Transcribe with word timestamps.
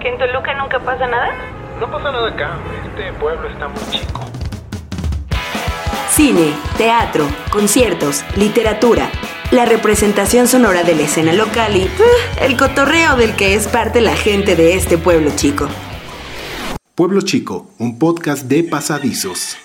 ¿Que 0.00 0.08
en 0.08 0.16
Toluca 0.16 0.54
nunca 0.54 0.80
pasa 0.80 1.06
nada? 1.06 1.34
No 1.78 1.90
pasa 1.90 2.10
nada 2.10 2.30
acá. 2.30 2.58
Este 2.86 3.12
pueblo 3.20 3.46
está 3.50 3.68
muy 3.68 3.82
chico. 3.90 4.22
Cine, 6.08 6.54
teatro, 6.78 7.26
conciertos, 7.52 8.24
literatura, 8.34 9.10
la 9.50 9.66
representación 9.66 10.48
sonora 10.48 10.84
de 10.84 10.94
la 10.94 11.02
escena 11.02 11.34
local 11.34 11.76
y 11.76 11.84
uh, 11.84 12.44
el 12.44 12.56
cotorreo 12.56 13.16
del 13.16 13.36
que 13.36 13.54
es 13.54 13.68
parte 13.68 14.00
la 14.00 14.16
gente 14.16 14.56
de 14.56 14.74
este 14.74 14.96
pueblo 14.96 15.32
chico. 15.36 15.68
Pueblo 16.94 17.20
Chico, 17.20 17.68
un 17.78 17.98
podcast 17.98 18.44
de 18.44 18.64
pasadizos. 18.64 19.58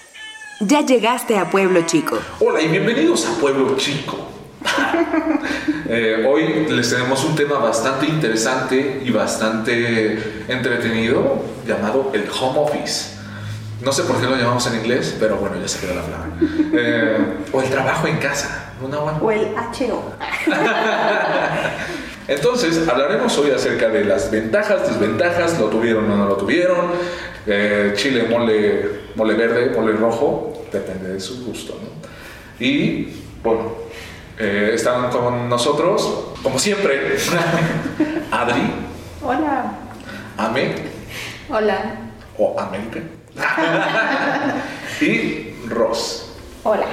Ya 0.60 0.82
llegaste 0.82 1.38
a 1.38 1.50
Pueblo 1.50 1.82
Chico. 1.86 2.18
Hola 2.42 2.62
y 2.62 2.68
bienvenidos 2.68 3.26
a 3.26 3.40
Pueblo 3.40 3.76
Chico. 3.78 4.35
Eh, 5.88 6.26
hoy 6.28 6.66
les 6.68 6.90
tenemos 6.90 7.24
un 7.24 7.36
tema 7.36 7.60
bastante 7.60 8.08
interesante 8.08 9.04
y 9.06 9.12
bastante 9.12 10.44
entretenido 10.48 11.44
llamado 11.68 12.12
el 12.14 12.26
home 12.28 12.60
office. 12.60 13.16
No 13.84 13.92
sé 13.92 14.02
por 14.04 14.20
qué 14.20 14.26
lo 14.26 14.36
llamamos 14.36 14.66
en 14.66 14.80
inglés, 14.80 15.16
pero 15.20 15.38
bueno, 15.38 15.58
ya 15.62 15.68
se 15.68 15.80
quedó 15.80 15.94
la 15.94 16.02
palabra. 16.02 16.30
Eh, 16.73 17.18
o 17.52 17.62
el 17.62 17.70
trabajo 17.70 18.08
en 18.08 18.18
casa. 18.18 18.73
¿no, 18.82 18.88
Nahual? 18.88 19.18
O 19.22 19.32
el 19.32 19.48
HO. 19.56 20.04
Entonces, 22.28 22.88
hablaremos 22.88 23.38
hoy 23.38 23.52
acerca 23.52 23.90
de 23.90 24.04
las 24.06 24.32
ventajas, 24.32 24.88
desventajas, 24.88 25.59
lo 25.59 25.68
tuvieron 25.68 26.09
o 26.12 26.16
no 26.16 26.26
lo 26.26 26.38
tuvieron, 26.38 26.88
eh, 27.45 27.94
chile, 27.95 28.26
mole, 28.28 28.90
mole 29.16 29.36
verde, 29.36 29.72
mole 29.76 29.94
rojo, 29.94 30.66
depende 30.72 31.14
de 31.14 31.20
su 31.20 31.45
gusto. 31.45 31.78
¿no? 31.80 32.66
Y 32.66 33.14
bueno, 33.44 33.73
eh, 34.38 34.71
están 34.73 35.09
con 35.09 35.48
nosotros, 35.49 36.25
como 36.44 36.59
siempre, 36.59 37.16
Adri, 38.31 38.71
Hola. 39.23 39.71
Ame 40.38 40.75
Hola. 41.49 41.77
o 42.38 42.59
Amelpe 42.59 43.02
y 45.02 45.55
Ross. 45.69 46.33
Hola. 46.64 46.86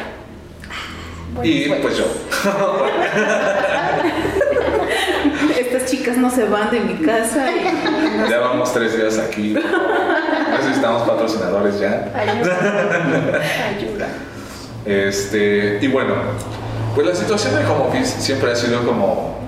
Y 1.43 1.69
Buenos 1.69 1.87
pues 1.87 1.97
yo. 1.99 2.05
Estas 5.59 5.91
chicas 5.91 6.17
no 6.19 6.31
se 6.31 6.45
van 6.45 6.71
de 6.71 6.81
mi 6.81 6.95
casa. 7.05 7.51
y- 7.51 8.31
Ya 8.31 8.39
vamos 8.39 8.73
tres 8.73 8.97
días 8.97 9.19
aquí. 9.19 9.57
Necesitamos 10.59 11.03
patrocinadores 11.09 11.81
ya. 11.81 12.11
Ayuda. 12.15 13.41
Ayuda. 13.77 14.09
Este, 14.85 15.79
y 15.81 15.89
bueno, 15.89 16.15
pues 16.95 17.07
la 17.07 17.15
situación 17.15 17.55
de 17.57 17.65
home 17.67 17.89
office 17.89 18.21
siempre 18.21 18.53
ha 18.53 18.57
sido 18.57 18.85
como 18.85 19.39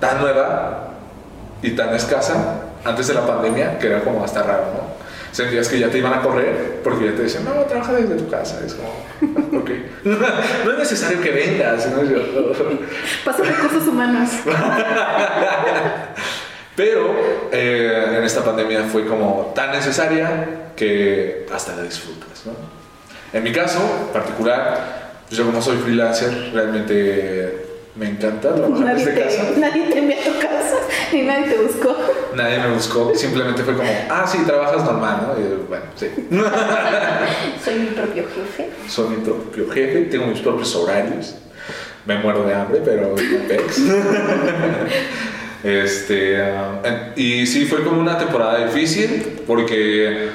tan 0.00 0.20
nueva 0.20 0.88
y 1.62 1.70
tan 1.72 1.94
escasa 1.94 2.62
antes 2.84 3.06
de 3.08 3.14
la 3.14 3.26
pandemia 3.26 3.78
que 3.78 3.86
era 3.88 4.00
como 4.00 4.24
hasta 4.24 4.42
raro, 4.42 4.64
¿no? 4.74 4.92
Sentías 5.32 5.68
que 5.68 5.78
ya 5.78 5.88
te 5.88 5.98
iban 5.98 6.12
a 6.12 6.20
correr 6.20 6.80
porque 6.84 7.06
ya 7.06 7.14
te 7.16 7.22
decían, 7.22 7.44
no, 7.44 7.52
trabaja 7.64 7.94
desde 7.94 8.16
tu 8.16 8.28
casa. 8.28 8.60
Es 8.66 8.74
como, 8.74 9.58
ok. 9.62 9.70
no 10.04 10.72
es 10.72 10.78
necesario 10.78 11.20
que 11.22 11.30
vengas. 11.30 11.86
¿no? 11.90 12.02
Yo- 12.04 12.52
Paso 13.24 13.42
recursos 13.42 13.88
humanos. 13.88 14.28
Pero 16.76 17.14
eh, 17.52 18.14
en 18.16 18.24
esta 18.24 18.42
pandemia 18.44 18.84
fue 18.84 19.06
como 19.06 19.52
tan 19.54 19.72
necesaria 19.72 20.70
que 20.74 21.46
hasta 21.52 21.76
la 21.76 21.82
disfrutas, 21.82 22.46
¿no? 22.46 22.52
En 23.32 23.42
mi 23.42 23.52
caso 23.52 23.78
particular, 24.12 25.01
pues 25.32 25.38
yo 25.38 25.46
como 25.46 25.62
soy 25.62 25.78
freelancer, 25.78 26.50
realmente 26.52 27.64
me 27.96 28.10
encanta 28.10 28.54
trabajar 28.54 28.84
Nadie 28.84 29.06
desde 29.06 29.24
casa. 29.24 29.48
te, 29.48 29.60
nadie 29.60 29.84
te 29.84 29.98
envió 29.98 30.16
a 30.18 30.24
tu 30.24 30.38
casa 30.38 30.76
y 31.10 31.22
nadie 31.22 31.54
te 31.54 31.56
buscó. 31.56 31.96
Nadie 32.36 32.58
me 32.58 32.74
buscó, 32.74 33.12
simplemente 33.14 33.62
fue 33.62 33.74
como, 33.74 33.88
ah, 34.10 34.26
sí, 34.30 34.40
trabajas 34.46 34.84
normal, 34.84 35.26
¿no? 35.26 35.40
Y 35.40 35.44
yo, 35.48 35.64
bueno, 35.70 35.86
sí. 35.96 36.08
Soy 37.64 37.78
mi 37.78 37.86
propio 37.86 38.24
jefe. 38.24 38.68
Soy 38.86 39.08
mi 39.08 39.16
propio 39.24 39.70
jefe, 39.70 40.02
tengo 40.02 40.26
mis 40.26 40.40
propios 40.40 40.76
horarios. 40.76 41.34
Me 42.04 42.18
muero 42.18 42.44
de 42.44 42.54
hambre, 42.54 42.82
pero 42.84 43.14
este, 45.64 46.42
ah, 46.42 47.12
y 47.16 47.46
sí, 47.46 47.64
fue 47.64 47.82
como 47.84 48.02
una 48.02 48.18
temporada 48.18 48.66
difícil 48.66 49.40
porque 49.46 50.28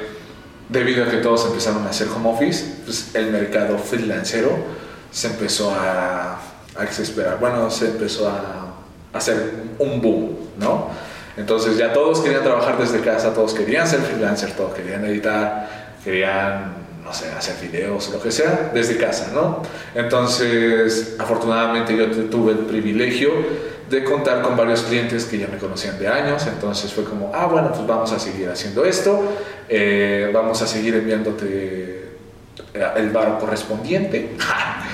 debido 0.69 1.03
a 1.03 1.07
que 1.07 1.17
todos 1.17 1.45
empezaron 1.45 1.85
a 1.85 1.91
hacer 1.91 2.07
home 2.07 2.29
office, 2.29 2.65
pues 2.83 3.11
el 3.13 3.27
mercado 3.27 3.77
freelancero 3.77 4.86
se 5.11 5.27
empezó 5.27 5.71
a, 5.71 6.39
a 6.77 6.83
exasperar. 6.83 7.39
Bueno, 7.39 7.69
se 7.71 7.87
empezó 7.87 8.29
a 8.29 8.73
hacer 9.13 9.51
un 9.79 10.01
boom, 10.01 10.37
¿no? 10.59 10.89
Entonces 11.37 11.77
ya 11.77 11.93
todos 11.93 12.19
querían 12.21 12.43
trabajar 12.43 12.77
desde 12.79 12.99
casa, 13.01 13.33
todos 13.33 13.53
querían 13.53 13.87
ser 13.87 13.99
freelancer, 14.01 14.51
todos 14.53 14.73
querían 14.73 15.05
editar, 15.05 15.95
querían, 16.03 16.73
no 17.03 17.13
sé, 17.13 17.31
hacer 17.31 17.55
videos, 17.61 18.09
lo 18.09 18.19
que 18.21 18.31
sea, 18.31 18.71
desde 18.73 18.97
casa, 18.97 19.29
¿no? 19.33 19.61
Entonces, 19.93 21.15
afortunadamente 21.19 21.95
yo 21.95 22.09
tu- 22.11 22.23
tuve 22.27 22.53
el 22.53 22.57
privilegio 22.59 23.29
de 23.89 24.03
contar 24.03 24.41
con 24.41 24.57
varios 24.57 24.81
clientes 24.81 25.25
que 25.25 25.37
ya 25.37 25.47
me 25.47 25.57
conocían 25.57 25.97
de 25.99 26.07
años, 26.07 26.45
entonces 26.47 26.91
fue 26.91 27.03
como, 27.05 27.31
ah, 27.33 27.45
bueno, 27.45 27.71
pues 27.71 27.85
vamos 27.87 28.11
a 28.11 28.19
seguir 28.19 28.49
haciendo 28.49 28.83
esto, 28.83 29.23
eh, 29.69 30.29
vamos 30.33 30.61
a 30.61 30.67
seguir 30.67 30.95
enviándote 30.95 32.09
eh, 32.73 32.87
el 32.97 33.09
bar 33.11 33.37
correspondiente. 33.39 34.35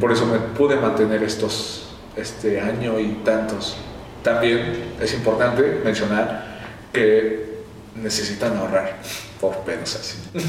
Por 0.00 0.12
eso 0.12 0.26
me 0.26 0.38
pude 0.38 0.76
mantener 0.76 1.22
estos, 1.22 1.90
este 2.16 2.60
año 2.60 2.98
y 2.98 3.20
tantos. 3.24 3.76
También 4.22 4.94
es 5.00 5.14
importante 5.14 5.80
mencionar 5.84 6.60
que 6.92 7.60
necesitan 7.94 8.56
ahorrar 8.56 8.96
por 9.40 9.56
pedos 9.58 9.96
así. 9.96 10.18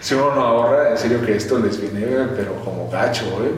si 0.00 0.14
uno 0.14 0.34
no 0.34 0.40
ahorra, 0.42 0.90
en 0.90 0.98
serio 0.98 1.24
que 1.24 1.36
esto 1.36 1.58
les 1.58 1.80
viene, 1.80 2.06
pero 2.36 2.54
como 2.64 2.90
gacho, 2.90 3.24
¿eh? 3.44 3.52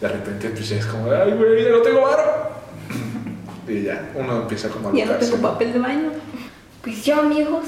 De 0.00 0.08
repente 0.08 0.50
pues 0.50 0.68
ya 0.68 0.76
es 0.76 0.86
como, 0.86 1.10
ay, 1.10 1.32
güey, 1.32 1.64
ya 1.64 1.70
no 1.70 1.78
tengo 1.78 2.02
varo. 2.02 2.52
Y 3.68 3.84
ya, 3.84 4.10
uno 4.16 4.42
empieza 4.42 4.68
como 4.68 4.88
a 4.88 4.92
Ya 4.92 5.06
no 5.06 5.14
tengo 5.14 5.36
papel 5.36 5.72
de 5.72 5.78
baño. 5.78 6.10
Pues 6.82 7.04
yo, 7.04 7.20
amigos, 7.20 7.64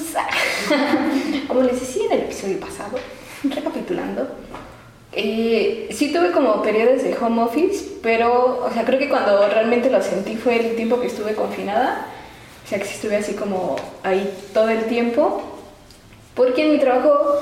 como 1.49 1.63
les 1.63 1.81
decía 1.81 2.07
en 2.07 2.13
el 2.13 2.19
episodio 2.23 2.59
pasado, 2.59 2.99
recapitulando, 3.45 4.29
eh, 5.17 5.89
sí 5.93 6.13
tuve 6.13 6.31
como 6.33 6.63
periodos 6.63 7.03
de 7.03 7.17
home 7.17 7.43
office, 7.43 7.85
pero, 8.03 8.65
o 8.65 8.71
sea, 8.73 8.85
creo 8.85 8.99
que 8.99 9.09
cuando 9.09 9.47
realmente 9.49 9.91
lo 9.91 10.03
sentí 10.03 10.37
fue 10.37 10.57
el 10.57 10.77
tiempo 10.77 11.01
que 11.01 11.07
estuve 11.07 11.35
confinada, 11.35 12.07
o 12.65 12.69
sea, 12.69 12.79
que 12.79 12.85
estuve 12.85 13.17
así 13.17 13.35
como 13.35 13.77
ahí 14.03 14.33
todo 14.53 14.69
el 14.69 14.85
tiempo, 14.85 15.43
porque 16.35 16.65
en 16.67 16.73
mi 16.73 16.79
trabajo 16.79 17.39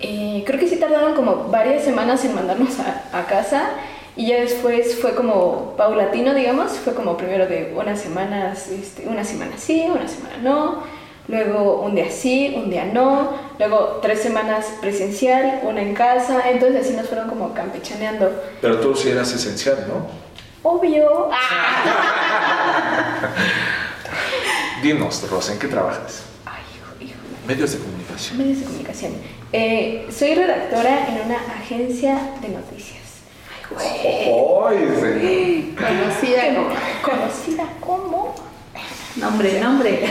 eh, 0.00 0.42
creo 0.46 0.58
que 0.58 0.68
sí 0.68 0.76
tardaron 0.76 1.14
como 1.14 1.48
varias 1.48 1.84
semanas 1.84 2.24
en 2.24 2.34
mandarnos 2.34 2.78
a, 2.80 3.18
a 3.18 3.26
casa. 3.26 3.70
Y 4.16 4.26
ya 4.26 4.40
después 4.40 4.98
fue 5.00 5.14
como 5.14 5.74
paulatino, 5.76 6.34
digamos, 6.34 6.72
fue 6.72 6.94
como 6.94 7.16
primero 7.16 7.46
de 7.46 7.72
unas 7.76 8.00
semanas, 8.00 8.68
este, 8.68 9.06
una 9.06 9.24
semana 9.24 9.52
sí, 9.56 9.86
una 9.88 10.08
semana 10.08 10.36
no, 10.42 10.82
luego 11.28 11.80
un 11.82 11.94
día 11.94 12.10
sí, 12.10 12.54
un 12.56 12.70
día 12.70 12.84
no, 12.84 13.32
luego 13.58 14.00
tres 14.02 14.20
semanas 14.20 14.66
presencial, 14.80 15.60
una 15.62 15.82
en 15.82 15.94
casa, 15.94 16.50
entonces 16.50 16.86
así 16.86 16.94
nos 16.94 17.06
fueron 17.06 17.28
como 17.28 17.54
campechaneando. 17.54 18.30
Pero 18.60 18.80
tú 18.80 18.94
sí 18.94 19.10
eras 19.10 19.32
esencial, 19.32 19.86
¿no? 19.88 20.06
Obvio. 20.62 21.30
Dinos, 24.82 25.30
Rosa, 25.30 25.52
¿en 25.52 25.58
qué 25.58 25.68
trabajas? 25.68 26.22
Ay, 26.46 26.62
hijo, 26.74 26.94
hijo. 27.00 27.18
Medios 27.46 27.72
de 27.72 27.78
comunicación. 27.78 28.38
Medios 28.38 28.58
de 28.60 28.64
comunicación. 28.64 29.12
Eh, 29.52 30.08
soy 30.16 30.34
redactora 30.34 31.08
en 31.08 31.26
una 31.26 31.36
agencia 31.60 32.18
de 32.40 32.48
noticias. 32.48 33.00
¡Ay, 33.78 34.78
sí! 35.00 35.76
Conocida 35.76 36.54
como. 36.54 36.70
Conocida 37.02 37.64
como, 37.80 38.34
Nombre, 39.20 39.60
nombre. 39.60 40.08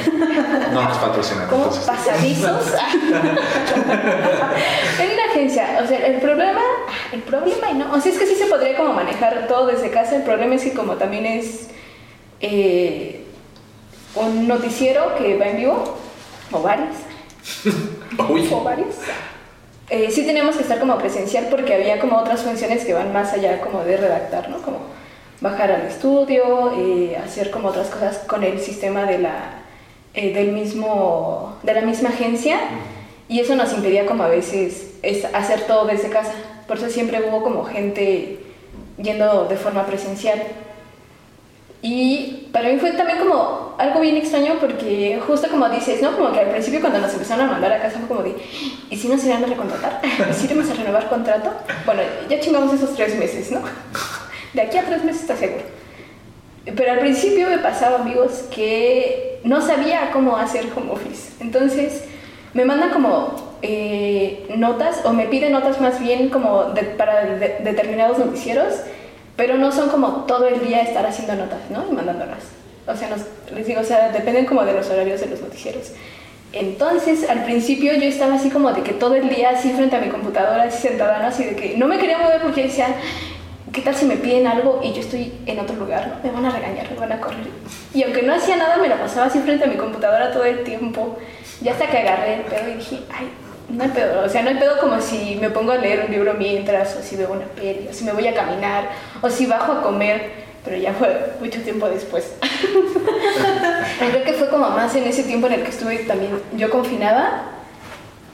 No 0.71 0.83
nos 0.83 0.97
patrocinan, 0.97 1.47
como 1.47 1.63
entonces. 1.63 1.85
pasadizos. 1.85 2.73
en 4.99 5.11
una 5.11 5.23
agencia. 5.29 5.79
O 5.83 5.87
sea, 5.87 6.05
el 6.05 6.21
problema, 6.21 6.61
el 7.11 7.21
problema 7.21 7.71
y 7.71 7.73
no. 7.73 7.91
O 7.93 7.99
sea, 7.99 8.11
es 8.11 8.19
que 8.19 8.27
sí 8.27 8.35
se 8.35 8.45
podría 8.45 8.77
como 8.77 8.93
manejar 8.93 9.47
todo 9.47 9.67
desde 9.67 9.89
casa. 9.89 10.15
El 10.15 10.23
problema 10.23 10.55
es 10.55 10.63
que 10.63 10.73
como 10.73 10.95
también 10.95 11.25
es 11.25 11.69
eh, 12.39 13.25
un 14.15 14.47
noticiero 14.47 15.15
que 15.15 15.37
va 15.37 15.47
en 15.47 15.57
vivo, 15.57 15.97
o 16.51 16.61
varios, 16.61 16.95
Uy, 18.29 18.47
o 18.51 18.63
varios. 18.63 18.95
Eh, 19.89 20.11
sí 20.11 20.25
tenemos 20.25 20.55
que 20.55 20.61
estar 20.61 20.79
como 20.79 20.97
presencial 20.99 21.47
porque 21.49 21.73
había 21.73 21.99
como 21.99 22.17
otras 22.17 22.43
funciones 22.43 22.85
que 22.85 22.93
van 22.93 23.11
más 23.11 23.33
allá 23.33 23.59
como 23.59 23.83
de 23.83 23.97
redactar, 23.97 24.49
¿no? 24.49 24.61
Como 24.61 24.81
bajar 25.41 25.71
al 25.71 25.81
estudio, 25.83 26.73
eh, 26.77 27.17
hacer 27.17 27.51
como 27.51 27.69
otras 27.69 27.87
cosas 27.89 28.19
con 28.19 28.43
el 28.43 28.59
sistema 28.59 29.05
de 29.05 29.19
la, 29.19 29.61
eh, 30.13 30.33
del 30.33 30.51
mismo, 30.51 31.57
de 31.63 31.73
la 31.73 31.81
misma 31.81 32.09
agencia 32.09 32.59
y 33.27 33.39
eso 33.39 33.55
nos 33.55 33.71
impedía 33.73 34.05
como 34.05 34.23
a 34.23 34.27
veces 34.27 34.95
es 35.03 35.25
hacer 35.33 35.61
todo 35.61 35.85
desde 35.85 36.09
casa. 36.09 36.33
Por 36.67 36.77
eso 36.77 36.89
siempre 36.89 37.21
hubo 37.27 37.43
como 37.43 37.63
gente 37.63 38.39
yendo 38.97 39.45
de 39.45 39.55
forma 39.55 39.85
presencial. 39.85 40.41
Y 41.81 42.49
para 42.51 42.69
mí 42.69 42.77
fue 42.77 42.91
también 42.91 43.19
como 43.19 43.75
algo 43.77 44.01
bien 44.01 44.17
extraño 44.17 44.55
porque 44.59 45.21
justo 45.25 45.47
como 45.47 45.69
dices, 45.69 46.01
¿no? 46.01 46.17
Como 46.17 46.33
que 46.33 46.39
al 46.39 46.49
principio 46.49 46.81
cuando 46.81 46.99
nos 46.99 47.13
empezaron 47.13 47.47
a 47.47 47.51
mandar 47.51 47.71
a 47.71 47.81
casa 47.81 47.99
fue 47.99 48.07
como 48.07 48.23
de, 48.23 48.35
¿y 48.89 48.97
si 48.97 49.07
nos 49.07 49.23
iban 49.23 49.43
a 49.43 49.47
recontratar? 49.47 50.01
¿Y 50.29 50.33
si 50.33 50.45
íbamos 50.51 50.69
a 50.69 50.73
renovar 50.73 51.07
contrato? 51.07 51.53
Bueno, 51.85 52.01
ya 52.27 52.39
chingamos 52.39 52.73
esos 52.73 52.93
tres 52.95 53.15
meses, 53.15 53.51
¿no? 53.51 53.61
De 54.53 54.61
aquí 54.61 54.77
a 54.77 54.83
tres 54.83 55.03
meses 55.03 55.21
está 55.21 55.35
seguro. 55.35 55.63
Pero 56.75 56.91
al 56.91 56.99
principio 56.99 57.47
me 57.49 57.57
pasaba, 57.59 57.99
amigos, 57.99 58.45
que 58.53 59.39
no 59.43 59.61
sabía 59.61 60.11
cómo 60.11 60.37
hacer 60.37 60.65
home 60.75 60.91
office. 60.91 61.31
Entonces 61.39 62.03
me 62.53 62.65
mandan 62.65 62.89
como 62.91 63.57
eh, 63.61 64.45
notas 64.55 65.01
o 65.05 65.13
me 65.13 65.25
piden 65.27 65.51
notas 65.53 65.79
más 65.81 65.99
bien 66.01 66.29
como 66.29 66.73
para 66.97 67.25
de- 67.25 67.57
determinados 67.63 68.17
noticieros, 68.17 68.73
pero 69.35 69.55
no 69.57 69.71
son 69.71 69.89
como 69.89 70.25
todo 70.25 70.47
el 70.47 70.65
día 70.65 70.81
estar 70.81 71.05
haciendo 71.05 71.35
notas, 71.35 71.59
¿no? 71.69 71.85
Y 71.89 71.93
mandándolas. 71.93 72.43
O 72.87 72.95
sea, 72.95 73.09
nos- 73.09 73.25
les 73.55 73.65
digo, 73.67 73.81
o 73.81 73.83
sea, 73.83 74.09
dependen 74.09 74.45
como 74.45 74.63
de 74.65 74.73
los 74.73 74.89
horarios 74.89 75.21
de 75.21 75.27
los 75.27 75.41
noticieros. 75.41 75.91
Entonces, 76.51 77.29
al 77.29 77.43
principio 77.43 77.93
yo 77.93 78.05
estaba 78.05 78.35
así 78.35 78.49
como 78.49 78.71
de 78.73 78.81
que 78.81 78.93
todo 78.93 79.15
el 79.15 79.29
día 79.29 79.51
así 79.51 79.71
frente 79.71 79.95
a 79.95 80.01
mi 80.01 80.09
computadora, 80.09 80.63
así 80.63 80.87
sentada, 80.87 81.19
¿no? 81.19 81.27
Así 81.27 81.43
de 81.43 81.55
que 81.55 81.77
no 81.77 81.87
me 81.87 81.99
quería 81.99 82.17
mover 82.17 82.41
porque 82.41 82.63
decía, 82.63 82.87
¿qué 83.71 83.81
tal 83.81 83.95
si 83.95 84.05
me 84.05 84.17
piden 84.17 84.47
algo 84.47 84.79
y 84.83 84.93
yo 84.93 85.01
estoy 85.01 85.33
en 85.45 85.59
otro 85.59 85.75
lugar. 85.75 86.19
Me 86.23 86.31
van 86.31 86.45
a 86.45 86.51
regañar, 86.51 86.89
me 86.91 86.97
van 86.97 87.11
a 87.11 87.19
correr. 87.19 87.47
Y 87.93 88.03
aunque 88.03 88.23
no 88.23 88.33
hacía 88.33 88.57
nada, 88.57 88.77
me 88.77 88.87
la 88.87 88.99
pasaba 88.99 89.27
así 89.27 89.39
frente 89.39 89.65
a 89.65 89.67
mi 89.67 89.75
computadora 89.75 90.31
todo 90.31 90.45
el 90.45 90.63
tiempo. 90.63 91.17
Ya 91.61 91.73
hasta 91.73 91.87
que 91.87 91.97
agarré 91.97 92.35
el 92.35 92.41
pedo 92.41 92.69
y 92.69 92.73
dije, 92.75 92.99
ay, 93.13 93.29
no 93.69 93.83
hay 93.83 93.89
pedo. 93.89 94.25
O 94.25 94.29
sea, 94.29 94.41
no 94.43 94.49
hay 94.49 94.55
pedo 94.55 94.79
como 94.79 94.99
si 95.01 95.35
me 95.35 95.49
pongo 95.49 95.71
a 95.71 95.77
leer 95.77 96.05
un 96.05 96.11
libro 96.11 96.33
mientras, 96.35 96.95
o 96.95 97.03
si 97.03 97.15
veo 97.15 97.31
una 97.31 97.45
peli, 97.45 97.87
o 97.89 97.93
si 97.93 98.03
me 98.03 98.13
voy 98.13 98.27
a 98.27 98.33
caminar, 98.33 98.89
o 99.21 99.29
si 99.29 99.45
bajo 99.45 99.73
a 99.73 99.81
comer. 99.81 100.49
Pero 100.63 100.77
ya 100.77 100.93
fue 100.93 101.33
mucho 101.39 101.61
tiempo 101.61 101.87
después. 101.87 102.33
Creo 103.99 104.23
que 104.23 104.33
fue 104.33 104.49
como 104.49 104.69
más 104.69 104.93
en 104.95 105.03
ese 105.05 105.23
tiempo 105.23 105.47
en 105.47 105.53
el 105.53 105.63
que 105.63 105.69
estuve 105.69 105.97
también 105.99 106.41
yo 106.55 106.69
confinada, 106.69 107.43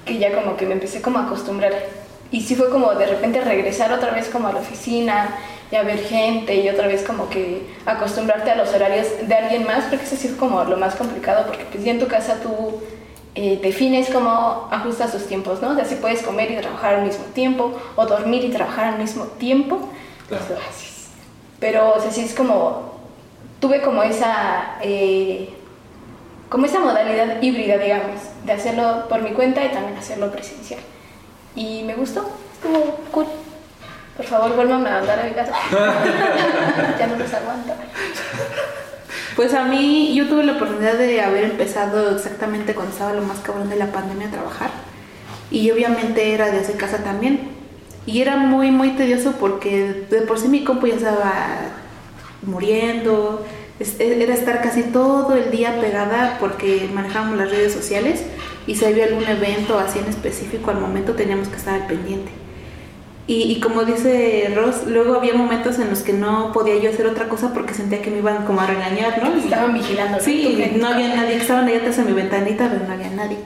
que 0.05 0.17
ya 0.17 0.33
como 0.33 0.57
que 0.57 0.65
me 0.65 0.73
empecé 0.73 1.01
como 1.01 1.19
a 1.19 1.25
acostumbrar. 1.25 1.73
Y 2.31 2.41
sí 2.41 2.55
fue 2.55 2.69
como 2.69 2.93
de 2.95 3.05
repente 3.05 3.41
regresar 3.41 3.91
otra 3.93 4.11
vez 4.11 4.27
como 4.29 4.47
a 4.47 4.53
la 4.53 4.59
oficina 4.59 5.35
y 5.71 5.75
a 5.75 5.83
ver 5.83 5.99
gente 5.99 6.55
y 6.55 6.69
otra 6.69 6.87
vez 6.87 7.03
como 7.03 7.29
que 7.29 7.65
acostumbrarte 7.85 8.51
a 8.51 8.55
los 8.55 8.73
horarios 8.73 9.07
de 9.21 9.33
alguien 9.35 9.65
más, 9.65 9.85
porque 9.85 10.05
eso 10.05 10.15
sí 10.15 10.27
fue 10.29 10.37
como 10.37 10.63
lo 10.63 10.77
más 10.77 10.95
complicado, 10.95 11.45
porque 11.47 11.65
pues 11.71 11.83
ya 11.83 11.91
en 11.91 11.99
tu 11.99 12.07
casa 12.07 12.39
tú 12.41 12.81
eh, 13.35 13.59
defines 13.61 14.09
cómo 14.09 14.67
ajustas 14.71 15.11
tus 15.11 15.27
tiempos, 15.27 15.61
¿no? 15.61 15.69
O 15.71 15.75
sea, 15.75 15.85
si 15.85 15.95
puedes 15.95 16.21
comer 16.23 16.51
y 16.51 16.57
trabajar 16.57 16.95
al 16.95 17.03
mismo 17.03 17.25
tiempo, 17.33 17.73
o 17.95 18.05
dormir 18.05 18.43
y 18.45 18.49
trabajar 18.49 18.85
al 18.85 18.97
mismo 18.99 19.25
tiempo, 19.25 19.89
pues 20.29 20.41
Claro. 20.41 20.55
lo 20.61 20.69
haces. 20.69 21.07
Pero, 21.59 21.93
o 21.95 21.99
sea, 22.01 22.11
sí 22.11 22.21
es 22.21 22.33
como, 22.33 22.93
tuve 23.59 23.81
como 23.81 24.03
esa, 24.03 24.75
eh, 24.81 25.49
como 26.49 26.65
esa 26.65 26.79
modalidad 26.79 27.41
híbrida, 27.41 27.77
digamos, 27.77 28.21
de 28.45 28.51
hacerlo 28.51 29.05
por 29.09 29.21
mi 29.21 29.31
cuenta 29.31 29.63
y 29.65 29.69
también 29.69 29.97
hacerlo 29.97 30.31
presencial. 30.31 30.79
Y 31.55 31.83
me 31.83 31.95
gustó, 31.95 32.29
estuvo 32.53 32.97
cool. 33.11 33.25
Por 34.17 34.25
favor, 34.25 34.55
vuelvan 34.55 34.85
a 34.87 34.91
mandar 34.91 35.19
a 35.19 35.23
mi 35.23 35.31
casa. 35.31 35.53
ya 36.99 37.07
no 37.07 37.17
los 37.17 37.33
aguanto. 37.33 37.73
Pues 39.35 39.53
a 39.53 39.65
mí, 39.65 40.13
yo 40.15 40.27
tuve 40.29 40.43
la 40.43 40.53
oportunidad 40.53 40.93
de 40.93 41.21
haber 41.21 41.43
empezado 41.45 42.15
exactamente 42.15 42.73
cuando 42.73 42.93
estaba 42.93 43.13
lo 43.13 43.21
más 43.23 43.39
cabrón 43.39 43.69
de 43.69 43.75
la 43.75 43.87
pandemia 43.91 44.27
a 44.27 44.31
trabajar. 44.31 44.69
Y 45.51 45.69
obviamente 45.71 46.33
era 46.33 46.49
desde 46.51 46.73
casa 46.73 46.99
también. 47.03 47.49
Y 48.05 48.21
era 48.21 48.37
muy, 48.37 48.71
muy 48.71 48.91
tedioso 48.91 49.33
porque 49.33 50.05
de 50.09 50.21
por 50.21 50.39
sí 50.39 50.47
mi 50.47 50.63
compu 50.63 50.87
ya 50.87 50.95
estaba 50.95 51.33
muriendo. 52.43 53.45
Es- 53.79 53.99
e, 53.99 54.23
Era 54.23 54.33
estar 54.33 54.61
casi 54.61 54.83
todo 54.83 55.35
el 55.35 55.51
día 55.51 55.79
pegada 55.81 56.37
porque 56.39 56.89
manejábamos 56.93 57.37
las 57.37 57.49
redes 57.49 57.73
sociales 57.73 58.23
y 58.67 58.75
si 58.75 58.85
había 58.85 59.05
algún 59.05 59.25
evento 59.27 59.77
así 59.79 59.99
en 59.99 60.05
específico 60.05 60.71
al 60.71 60.79
momento 60.79 61.13
teníamos 61.13 61.47
que 61.49 61.57
estar 61.57 61.73
al 61.81 61.87
pendiente. 61.87 62.31
Y, 63.27 63.51
y 63.53 63.59
como 63.59 63.83
dice 63.85 64.51
Ross, 64.55 64.83
luego 64.87 65.15
había 65.15 65.33
momentos 65.33 65.79
en 65.79 65.89
los 65.89 66.03
que 66.03 66.13
no 66.13 66.51
podía 66.53 66.77
yo 66.77 66.89
hacer 66.91 67.07
otra 67.07 67.27
cosa 67.27 67.53
porque 67.53 67.73
sentía 67.73 68.01
que 68.01 68.11
me 68.11 68.19
iban 68.19 68.45
como 68.45 68.61
a 68.61 68.67
regañar, 68.67 69.21
¿no? 69.23 69.35
Y- 69.35 69.39
Estaban 69.39 69.73
vigilando. 69.73 70.19
Sí, 70.19 70.63
no 70.79 70.87
había 70.87 71.15
nadie, 71.15 71.37
estaban 71.37 71.67
ahí 71.67 71.75
atrás 71.75 71.97
de 71.97 72.03
mi 72.03 72.11
ventanita, 72.13 72.69
pero 72.71 72.85
no 72.87 72.93
había 72.93 73.09
nadie. 73.09 73.37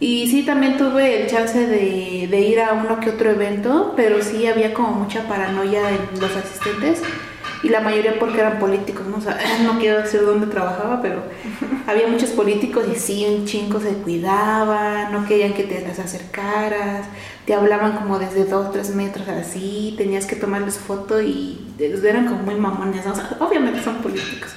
Y 0.00 0.26
sí, 0.28 0.42
también 0.42 0.76
tuve 0.76 1.22
el 1.22 1.28
chance 1.30 1.68
de, 1.68 2.26
de 2.28 2.40
ir 2.40 2.58
a 2.60 2.72
uno 2.72 2.98
que 2.98 3.10
otro 3.10 3.30
evento, 3.30 3.92
pero 3.96 4.20
sí 4.22 4.46
había 4.48 4.74
como 4.74 4.90
mucha 4.90 5.28
paranoia 5.28 5.90
en 5.90 6.20
los 6.20 6.34
asistentes 6.34 7.00
y 7.62 7.68
la 7.68 7.80
mayoría 7.80 8.18
porque 8.18 8.40
eran 8.40 8.58
políticos, 8.58 9.06
¿no? 9.06 9.18
O 9.18 9.20
sea, 9.20 9.38
no 9.62 9.78
quiero 9.78 10.02
decir 10.02 10.22
dónde 10.22 10.46
trabajaba, 10.46 11.00
pero 11.00 11.22
había 11.86 12.08
muchos 12.08 12.30
políticos 12.30 12.84
y 12.92 12.98
sí, 12.98 13.26
un 13.26 13.44
chingo 13.44 13.80
se 13.80 13.90
cuidaban, 13.94 15.12
no 15.12 15.26
querían 15.26 15.54
que 15.54 15.64
te 15.64 15.80
les 15.80 15.98
acercaras, 15.98 17.06
te 17.46 17.54
hablaban 17.54 17.92
como 17.92 18.18
desde 18.18 18.44
dos, 18.44 18.72
tres 18.72 18.94
metros 18.94 19.28
así, 19.28 19.94
tenías 19.96 20.26
que 20.26 20.36
tomarles 20.36 20.78
foto 20.78 21.20
y 21.22 21.60
eran 21.78 22.26
como 22.26 22.42
muy 22.42 22.56
mamones, 22.56 23.04
¿no? 23.06 23.12
O 23.12 23.14
sea, 23.14 23.36
obviamente 23.40 23.82
son 23.82 23.96
políticos. 23.96 24.50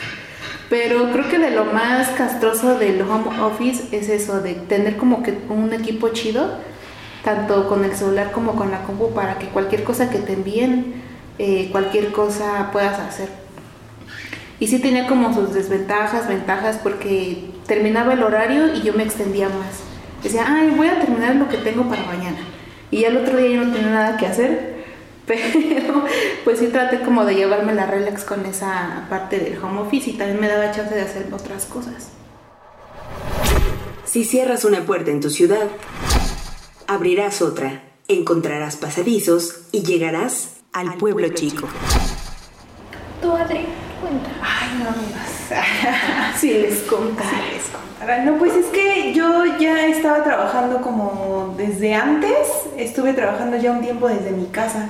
Pero 0.70 1.12
creo 1.12 1.30
que 1.30 1.38
de 1.38 1.52
lo 1.52 1.66
más 1.66 2.10
castroso 2.10 2.80
del 2.80 3.02
home 3.04 3.40
office 3.42 3.96
es 3.96 4.10
eso, 4.10 4.42
de 4.42 4.56
tener 4.56 4.98
como 4.98 5.22
que 5.22 5.38
un 5.50 5.72
equipo 5.74 6.10
chido, 6.10 6.58
tanto 7.24 7.68
con 7.70 7.86
el 7.86 7.96
celular 7.96 8.32
como 8.32 8.56
con 8.56 8.72
la 8.72 8.82
compu, 8.84 9.14
para 9.14 9.38
que 9.38 9.48
cualquier 9.50 9.84
cosa 9.84 10.10
que 10.10 10.20
te 10.20 10.34
envíen, 10.34 11.04
eh, 11.38 11.70
cualquier 11.72 12.12
cosa 12.12 12.70
puedas 12.72 13.00
hacer. 13.00 13.30
Y 14.60 14.68
sí 14.68 14.80
tenía 14.80 15.08
como 15.08 15.34
sus 15.34 15.54
desventajas, 15.54 16.28
ventajas, 16.28 16.80
porque 16.82 17.50
terminaba 17.68 18.14
el 18.14 18.24
horario 18.24 18.74
y 18.74 18.82
yo 18.82 18.94
me 18.94 19.04
extendía 19.04 19.50
más. 19.50 19.82
Decía, 20.24 20.46
ay, 20.48 20.74
voy 20.76 20.88
a 20.88 21.00
terminar 21.00 21.36
lo 21.36 21.50
que 21.50 21.58
tengo 21.58 21.90
para 21.90 22.04
mañana. 22.04 22.40
Y 22.90 23.02
ya 23.02 23.10
el 23.10 23.18
otro 23.18 23.38
día 23.38 23.50
yo 23.50 23.66
no 23.66 23.74
tenía 23.74 23.90
nada 23.90 24.18
que 24.18 24.26
hacer, 24.26 24.86
pero 25.28 26.06
pues 26.44 26.60
sí 26.60 26.68
traté 26.68 27.02
como 27.02 27.26
de 27.26 27.36
llevarme 27.36 27.74
la 27.74 27.86
relax 27.86 28.24
con 28.24 28.46
esa 28.46 29.08
parte 29.10 29.40
del 29.40 29.62
home 29.62 29.82
office 29.82 30.12
y 30.12 30.14
también 30.14 30.40
me 30.40 30.48
daba 30.48 30.72
chance 30.72 30.96
de 30.96 31.02
hacer 31.02 31.28
otras 31.34 31.66
cosas. 31.66 32.10
Si 34.06 34.24
cierras 34.24 34.64
una 34.64 34.86
puerta 34.86 35.12
en 35.12 35.20
tu 35.20 35.30
ciudad, 35.30 35.68
abrirás 36.88 37.42
otra, 37.42 37.84
encontrarás 38.08 38.78
pasadizos 38.78 39.64
y 39.74 39.84
llegarás 39.84 40.55
al 40.76 40.96
pueblo 40.98 41.30
chico. 41.30 41.68
Tú, 43.22 43.32
Adri, 43.32 43.66
cuenta. 44.02 44.30
Ay, 44.42 44.84
no, 44.84 44.90
amigas. 44.90 46.36
si 46.40 46.50
les 46.50 46.80
contara. 46.82 47.30
les 47.54 47.64
contara. 47.64 48.24
No, 48.26 48.38
pues 48.38 48.54
es 48.56 48.66
que 48.68 49.14
yo 49.14 49.46
ya 49.58 49.88
estaba 49.88 50.22
trabajando 50.24 50.82
como 50.82 51.56
desde 51.58 51.96
antes. 51.96 52.38
Estuve 52.78 53.14
trabajando 53.14 53.56
ya 53.56 53.72
un 53.72 53.82
tiempo 53.82 54.10
desde 54.10 54.32
mi 54.32 54.48
casa. 54.48 54.90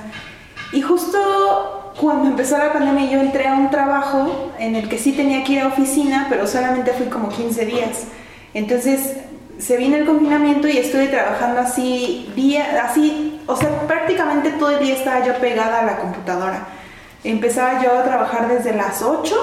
Y 0.72 0.82
justo 0.82 1.92
cuando 2.00 2.30
empezó 2.30 2.58
la 2.58 2.72
pandemia 2.72 3.08
yo 3.08 3.20
entré 3.20 3.46
a 3.46 3.54
un 3.54 3.70
trabajo 3.70 4.52
en 4.58 4.74
el 4.74 4.88
que 4.88 4.98
sí 4.98 5.12
tenía 5.12 5.44
que 5.44 5.52
ir 5.52 5.60
a 5.60 5.68
oficina, 5.68 6.26
pero 6.28 6.48
solamente 6.48 6.92
fui 6.94 7.06
como 7.06 7.28
15 7.28 7.64
días. 7.64 8.08
Entonces 8.54 9.14
se 9.58 9.76
vino 9.76 9.96
el 9.96 10.04
confinamiento 10.04 10.68
y 10.68 10.78
estuve 10.78 11.06
trabajando 11.06 11.60
así 11.60 12.30
día, 12.34 12.84
así, 12.84 13.25
o 13.46 13.56
sea, 13.56 13.80
prácticamente 13.86 14.50
todo 14.52 14.70
el 14.70 14.80
día 14.84 14.94
estaba 14.94 15.24
yo 15.24 15.34
pegada 15.38 15.80
a 15.80 15.84
la 15.84 15.96
computadora. 15.98 16.66
Empezaba 17.24 17.82
yo 17.82 17.98
a 17.98 18.04
trabajar 18.04 18.48
desde 18.48 18.72
las 18.74 19.02
8 19.02 19.34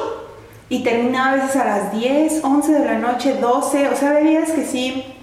y 0.69 0.83
terminaba 0.83 1.31
a 1.31 1.36
veces 1.36 1.55
a 1.55 1.65
las 1.65 1.91
10, 1.91 2.43
11 2.43 2.72
de 2.72 2.86
la 2.86 2.93
noche, 3.00 3.36
12, 3.39 3.89
o 3.89 3.95
sea, 3.95 4.10
había 4.10 4.22
días 4.31 4.51
que 4.51 4.65
sí 4.65 5.15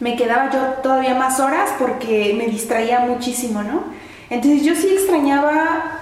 me 0.00 0.16
quedaba 0.16 0.50
yo 0.50 0.60
todavía 0.82 1.14
más 1.14 1.38
horas 1.40 1.70
porque 1.78 2.34
me 2.36 2.46
distraía 2.46 3.00
muchísimo, 3.00 3.62
¿no? 3.62 3.84
Entonces 4.30 4.62
yo 4.64 4.74
sí 4.74 4.88
extrañaba, 4.92 6.00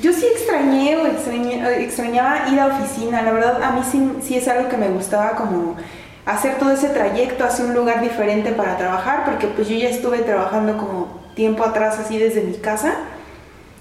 yo 0.00 0.12
sí 0.12 0.26
extrañé 0.26 0.96
o 0.96 1.06
extrañé- 1.06 1.66
extrañaba 1.80 2.48
ir 2.48 2.58
a 2.60 2.66
oficina, 2.68 3.22
la 3.22 3.32
verdad 3.32 3.62
a 3.62 3.70
mí 3.72 3.80
sí, 3.90 4.12
sí 4.22 4.36
es 4.36 4.48
algo 4.48 4.68
que 4.68 4.76
me 4.76 4.88
gustaba 4.88 5.32
como 5.32 5.76
hacer 6.24 6.54
todo 6.58 6.70
ese 6.72 6.88
trayecto 6.88 7.44
hacia 7.44 7.66
un 7.66 7.74
lugar 7.74 8.00
diferente 8.00 8.52
para 8.52 8.76
trabajar, 8.78 9.24
porque 9.24 9.46
pues 9.48 9.68
yo 9.68 9.76
ya 9.76 9.88
estuve 9.90 10.18
trabajando 10.20 10.78
como 10.78 11.23
tiempo 11.34 11.64
atrás 11.64 11.98
así 11.98 12.18
desde 12.18 12.42
mi 12.42 12.54
casa. 12.54 12.94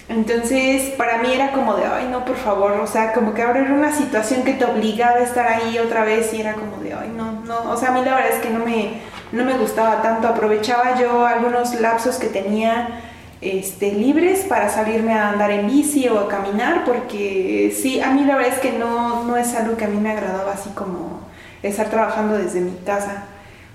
Entonces, 0.10 0.91
para 0.98 1.19
mí 1.19 1.33
era 1.33 1.51
como 1.51 1.75
de, 1.75 1.86
ay, 1.86 2.07
no, 2.12 2.25
por 2.25 2.36
favor, 2.36 2.72
o 2.74 2.88
sea, 2.88 3.13
como 3.13 3.33
que 3.33 3.41
ahora 3.41 3.62
era 3.62 3.74
una 3.74 3.95
situación 3.95 4.43
que 4.43 4.53
te 4.53 4.65
obligaba 4.65 5.17
a 5.17 5.24
estar 5.24 5.48
ahí 5.48 5.79
otra 5.79 6.03
vez 6.03 6.33
y 6.33 6.41
era 6.41 6.53
como 6.53 6.77
de, 6.83 6.93
ay, 6.93 7.12
no, 7.15 7.31
no, 7.45 7.72
o 7.72 7.77
sea, 7.77 7.89
a 7.89 7.91
mí 7.93 8.03
la 8.03 8.15
verdad 8.15 8.33
es 8.33 8.41
que 8.41 8.50
no 8.50 8.65
me, 8.65 9.00
no 9.31 9.45
me 9.45 9.57
gustaba 9.57 10.01
tanto, 10.01 10.27
aprovechaba 10.27 11.00
yo 11.00 11.25
algunos 11.25 11.79
lapsos 11.79 12.17
que 12.17 12.27
tenía 12.27 13.00
este, 13.39 13.93
libres 13.93 14.41
para 14.41 14.69
salirme 14.69 15.13
a 15.13 15.29
andar 15.29 15.51
en 15.51 15.67
bici 15.67 16.07
o 16.10 16.19
a 16.19 16.27
caminar, 16.27 16.83
porque 16.86 17.74
sí, 17.75 18.01
a 18.01 18.12
mí 18.12 18.25
la 18.25 18.36
verdad 18.36 18.53
es 18.53 18.60
que 18.60 18.74
no, 18.74 19.24
no 19.24 19.38
es 19.38 19.55
algo 19.55 19.77
que 19.77 19.86
a 19.86 19.89
mí 19.89 20.00
me 20.01 20.12
agradaba 20.12 20.51
así 20.51 20.69
como 20.72 21.22
estar 21.62 21.89
trabajando 21.89 22.38
desde 22.38 22.60
mi 22.60 22.75
casa. 22.86 23.25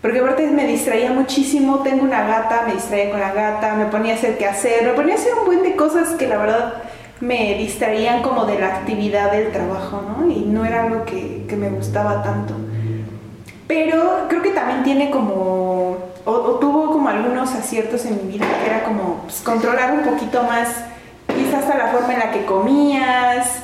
Porque 0.01 0.21
aparte 0.21 0.47
me 0.47 0.67
distraía 0.67 1.13
muchísimo, 1.13 1.81
tengo 1.81 2.05
una 2.05 2.27
gata, 2.27 2.63
me 2.67 2.75
distraía 2.75 3.11
con 3.11 3.21
la 3.21 3.33
gata, 3.33 3.75
me 3.75 3.87
ponía 3.87 4.13
a 4.13 4.17
hacer 4.17 4.39
qué 4.39 4.47
hacer, 4.47 4.85
me 4.85 4.93
ponía 4.93 5.15
a 5.15 5.19
hacer 5.19 5.35
un 5.35 5.47
buen 5.47 5.63
de 5.65 5.75
cosas 5.75 6.11
que 6.11 6.29
la 6.29 6.39
verdad 6.39 6.75
me 7.21 7.55
distraían 7.59 8.23
como 8.23 8.45
de 8.47 8.61
la 8.61 8.69
actividad 8.69 9.33
del 9.33 9.51
trabajo, 9.51 10.03
¿no? 10.03 10.31
Y 10.31 10.41
no 10.41 10.65
era 10.65 10.85
algo 10.85 11.05
que, 11.05 11.45
que 11.49 11.57
me 11.57 11.69
gustaba 11.71 12.23
tanto. 12.23 12.55
Pero 13.67 14.27
creo 14.29 14.41
que 14.41 14.51
también 14.51 14.85
tiene 14.85 15.11
como, 15.11 15.99
o, 16.25 16.59
tuvo 16.61 16.93
como 16.93 17.09
algunos 17.09 17.53
aciertos 17.53 18.05
en 18.07 18.25
mi 18.25 18.33
vida, 18.33 18.47
que 18.63 18.71
era 18.71 18.85
como 18.85 19.23
pues, 19.25 19.41
controlar 19.41 19.93
un 19.93 20.03
poquito 20.03 20.45
más, 20.45 20.69
quizás 21.27 21.65
hasta 21.65 21.77
la 21.77 21.89
forma 21.89 22.15
en 22.15 22.21
la 22.21 22.31
que 22.31 22.45
comías, 22.45 23.63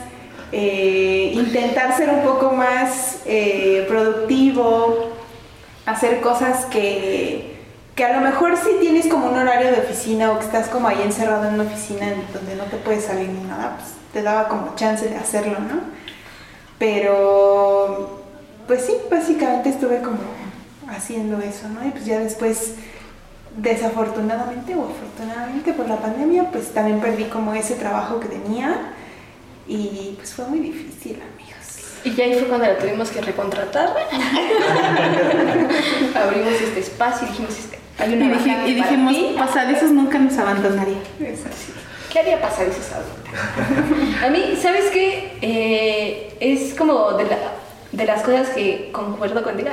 eh, 0.50 1.32
intentar 1.34 1.96
ser 1.96 2.10
un 2.10 2.22
poco 2.22 2.52
más 2.52 3.22
eh, 3.24 3.86
productivo, 3.88 5.13
hacer 5.86 6.20
cosas 6.20 6.66
que, 6.66 7.56
que 7.94 8.04
a 8.04 8.18
lo 8.18 8.20
mejor 8.20 8.56
si 8.56 8.78
tienes 8.80 9.06
como 9.06 9.28
un 9.28 9.38
horario 9.38 9.70
de 9.70 9.78
oficina 9.78 10.32
o 10.32 10.38
que 10.38 10.44
estás 10.44 10.68
como 10.68 10.88
ahí 10.88 11.02
encerrado 11.02 11.46
en 11.48 11.54
una 11.54 11.64
oficina 11.64 12.06
donde 12.32 12.56
no 12.56 12.64
te 12.64 12.76
puedes 12.76 13.04
salir 13.04 13.28
ni 13.28 13.42
nada, 13.44 13.76
pues 13.78 13.92
te 14.12 14.22
daba 14.22 14.48
como 14.48 14.74
chance 14.74 15.08
de 15.08 15.16
hacerlo, 15.16 15.58
¿no? 15.60 15.80
Pero, 16.78 18.22
pues 18.66 18.84
sí, 18.84 18.94
básicamente 19.10 19.68
estuve 19.70 20.00
como 20.00 20.18
haciendo 20.88 21.38
eso, 21.40 21.68
¿no? 21.68 21.86
Y 21.86 21.90
pues 21.90 22.04
ya 22.04 22.18
después, 22.18 22.74
desafortunadamente 23.56 24.74
o 24.74 24.84
afortunadamente 24.84 25.72
por 25.72 25.88
la 25.88 25.96
pandemia, 25.96 26.50
pues 26.50 26.72
también 26.72 27.00
perdí 27.00 27.24
como 27.24 27.54
ese 27.54 27.74
trabajo 27.74 28.20
que 28.20 28.28
tenía 28.28 28.92
y 29.66 30.14
pues 30.16 30.34
fue 30.34 30.46
muy 30.46 30.58
difícil, 30.58 31.22
amigos. 31.22 31.53
Y 32.04 32.14
ya 32.14 32.24
ahí 32.24 32.34
fue 32.34 32.48
cuando 32.48 32.66
la 32.66 32.76
tuvimos 32.78 33.10
que 33.10 33.20
recontratar. 33.22 33.88
Abrimos 36.14 36.52
este 36.60 36.80
espacio 36.80 37.26
y 37.26 37.30
dijimos, 37.30 37.58
este, 37.58 37.78
hay 37.98 38.10
Y, 38.12 38.16
una 38.16 38.26
dije- 38.34 38.48
vacante 38.50 38.70
y 38.70 38.74
dijimos, 38.74 39.16
pasadizos 39.38 39.90
nunca 39.90 40.18
nos 40.18 40.36
abandonaría. 40.38 40.98
¿Qué 42.12 42.18
haría 42.20 42.40
pasadizos 42.40 42.86
ahorita? 42.92 44.26
A 44.26 44.30
mí, 44.30 44.58
¿sabes 44.60 44.84
qué? 44.92 45.32
Eh, 45.42 46.36
es 46.40 46.74
como 46.74 47.12
de, 47.12 47.24
la- 47.24 47.52
de 47.92 48.04
las 48.04 48.22
cosas 48.22 48.50
que 48.50 48.90
concuerdo 48.92 49.42
contigo. 49.42 49.70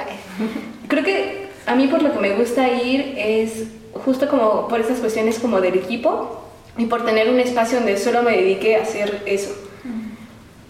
Creo 0.87 1.03
que 1.03 1.47
a 1.65 1.75
mí 1.75 1.87
por 1.87 2.01
lo 2.01 2.11
que 2.13 2.19
me 2.19 2.31
gusta 2.33 2.67
ir 2.69 3.13
es 3.17 3.65
justo 4.05 4.27
como 4.29 4.67
por 4.67 4.79
esas 4.79 4.99
cuestiones 4.99 5.37
como 5.39 5.61
del 5.61 5.75
equipo 5.75 6.43
y 6.77 6.85
por 6.85 7.05
tener 7.05 7.29
un 7.29 7.39
espacio 7.39 7.77
donde 7.79 7.97
solo 7.97 8.23
me 8.23 8.31
dedique 8.31 8.77
a 8.77 8.83
hacer 8.83 9.21
eso. 9.25 9.51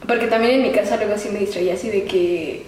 Porque 0.08 0.27
también 0.27 0.55
en 0.55 0.63
mi 0.63 0.72
casa 0.72 0.98
luego 0.98 1.13
así 1.13 1.29
me 1.29 1.39
distraía 1.39 1.75
así 1.75 1.89
de 1.89 2.05
que 2.05 2.65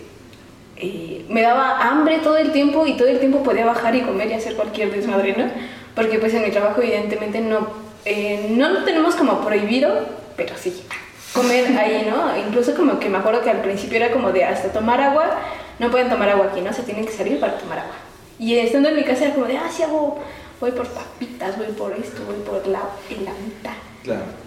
eh, 0.78 1.26
me 1.30 1.42
daba 1.42 1.80
hambre 1.80 2.20
todo 2.20 2.38
el 2.38 2.52
tiempo 2.52 2.86
y 2.86 2.96
todo 2.96 3.08
el 3.08 3.20
tiempo 3.20 3.44
podía 3.44 3.66
bajar 3.66 3.96
y 3.96 4.02
comer 4.02 4.30
y 4.30 4.34
hacer 4.34 4.56
cualquier 4.56 4.92
desmadre, 4.92 5.36
¿no? 5.38 5.46
Porque 5.96 6.20
pues 6.20 6.34
en 6.34 6.44
mi 6.44 6.52
trabajo 6.52 6.82
evidentemente 6.82 7.42
no, 7.42 7.68
eh, 8.06 8.48
no 8.52 8.70
lo 8.70 8.84
tenemos 8.84 9.16
como 9.16 9.42
prohibido, 9.42 10.08
pero 10.36 10.56
sí, 10.58 10.84
comer 11.34 11.78
ahí, 11.78 12.08
¿no? 12.10 12.38
Incluso 12.38 12.76
como 12.76 13.00
que 13.00 13.10
me 13.10 13.18
acuerdo 13.18 13.42
que 13.42 13.50
al 13.50 13.62
principio 13.62 13.98
era 13.98 14.12
como 14.12 14.32
de 14.32 14.46
hasta 14.46 14.70
tomar 14.70 15.02
agua, 15.02 15.40
no 15.80 15.90
pueden 15.90 16.10
tomar 16.10 16.30
agua 16.30 16.48
aquí, 16.52 16.62
¿no? 16.62 16.74
Se 16.74 16.84
tienen 16.84 17.06
que 17.06 17.12
salir 17.12 17.40
para 17.40 17.58
tomar 17.58 17.80
agua. 17.80 17.96
Y 18.40 18.58
estando 18.58 18.90
en 18.90 18.96
mi 18.96 19.04
casa 19.04 19.26
era 19.26 19.34
como 19.34 19.46
de, 19.46 19.58
ah, 19.58 19.70
sí 19.72 19.84
hago, 19.84 20.20
voy 20.60 20.72
por 20.72 20.88
papitas, 20.88 21.58
voy 21.58 21.68
por 21.68 21.94
esto, 21.94 22.24
voy 22.26 22.36
por 22.46 22.68
la 22.68 22.82
heladita. 23.10 23.76
Claro. 24.04 24.43